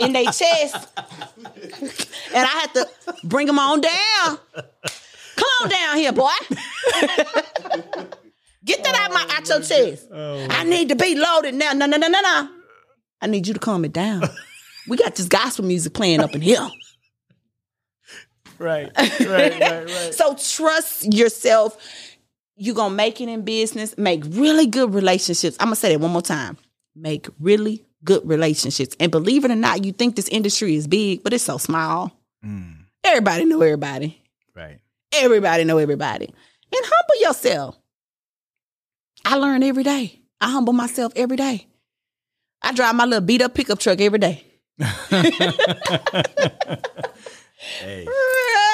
[0.00, 0.88] in their chest.
[2.34, 2.88] and I had to
[3.22, 4.38] bring them on down.
[4.52, 6.32] Come on down here, boy.
[8.64, 10.08] Get that out my out your chest.
[10.12, 11.74] Oh, I need to be loaded now.
[11.74, 12.48] No, no, no, no, no.
[13.22, 14.24] I need you to calm it down.
[14.88, 16.68] we got this gospel music playing up in here.
[18.58, 19.88] Right, right, right, right.
[20.14, 21.78] so trust yourself.
[22.62, 25.56] You're gonna make it in business, make really good relationships.
[25.58, 26.58] I'm gonna say that one more time.
[26.94, 28.94] Make really good relationships.
[29.00, 32.12] And believe it or not, you think this industry is big, but it's so small.
[32.44, 32.84] Mm.
[33.02, 34.22] Everybody know everybody.
[34.54, 34.78] Right.
[35.10, 36.26] Everybody know everybody.
[36.26, 36.34] And
[36.84, 37.78] humble yourself.
[39.24, 40.20] I learn every day.
[40.38, 41.66] I humble myself every day.
[42.60, 44.44] I drive my little beat up pickup truck every day.
[47.56, 48.06] hey.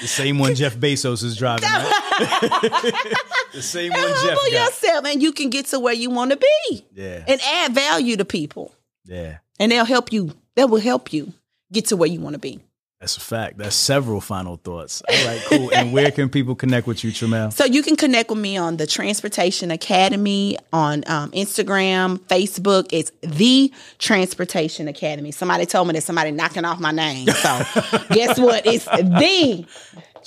[0.00, 1.68] the same one Jeff Bezos is driving.
[1.68, 1.92] Right?
[3.52, 6.36] the same one Jeff Humble yourself and you can get to where you want to
[6.36, 6.84] be.
[6.94, 7.24] Yeah.
[7.26, 8.74] And add value to people.
[9.04, 9.38] Yeah.
[9.58, 10.32] And they'll help you.
[10.54, 11.32] That will help you
[11.72, 12.60] get to where you want to be.
[13.00, 13.58] That's a fact.
[13.58, 15.02] That's several final thoughts.
[15.06, 15.70] All right, cool.
[15.74, 17.52] and where can people connect with you, Tremel?
[17.52, 22.86] So you can connect with me on the Transportation Academy on um, Instagram, Facebook.
[22.92, 25.30] It's the Transportation Academy.
[25.30, 27.28] Somebody told me that somebody knocking off my name.
[27.28, 27.58] So
[28.12, 28.64] guess what?
[28.64, 29.66] It's the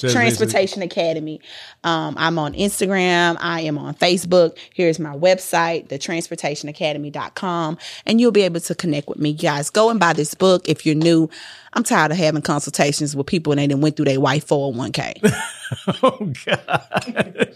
[0.08, 1.42] Transportation Academy.
[1.84, 3.38] Um, I'm on Instagram.
[3.40, 4.58] I am on Facebook.
[4.74, 9.34] Here's my website, thetransportationacademy.com, and you'll be able to connect with me.
[9.34, 11.30] Guys, go and buy this book if you're new.
[11.74, 15.34] I'm tired of having consultations with people and they didn't went through their white 401k.
[16.04, 17.56] oh God.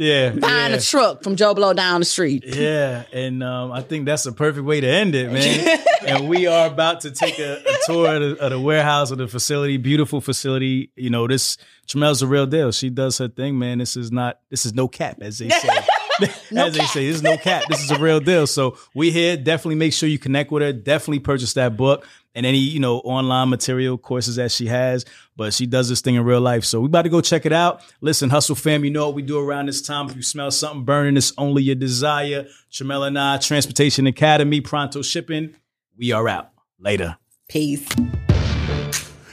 [0.00, 0.30] Yeah.
[0.30, 0.78] Buying yeah.
[0.78, 2.44] a truck from Joe Blow down the street.
[2.46, 3.04] Yeah.
[3.12, 5.78] And um, I think that's a perfect way to end it, man.
[6.06, 9.18] and we are about to take a, a tour of the, of the, warehouse of
[9.18, 9.76] the facility.
[9.76, 10.90] Beautiful facility.
[10.96, 12.72] You know, this Tremel's a real deal.
[12.72, 13.76] She does her thing, man.
[13.76, 15.68] This is not, this is no cap, as they say.
[16.50, 16.80] no as cap.
[16.80, 17.64] they say, this is no cap.
[17.68, 18.46] This is a real deal.
[18.46, 19.36] So we here.
[19.36, 20.72] Definitely make sure you connect with her.
[20.72, 25.04] Definitely purchase that book and any you know online material courses that she has
[25.40, 27.52] but she does this thing in real life so we about to go check it
[27.52, 30.50] out listen hustle fam you know what we do around this time if you smell
[30.50, 35.56] something burning it's only your desire Tremel and I Transportation Academy pronto shipping
[35.96, 37.16] we are out later
[37.48, 37.88] peace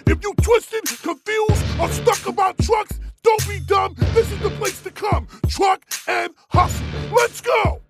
[0.05, 2.97] if you twisted confused or stuck about trucks
[3.27, 3.93] Don't be dumb.
[4.13, 5.27] This is the place to come.
[5.49, 6.85] Truck and hustle.
[7.11, 7.81] Let's go.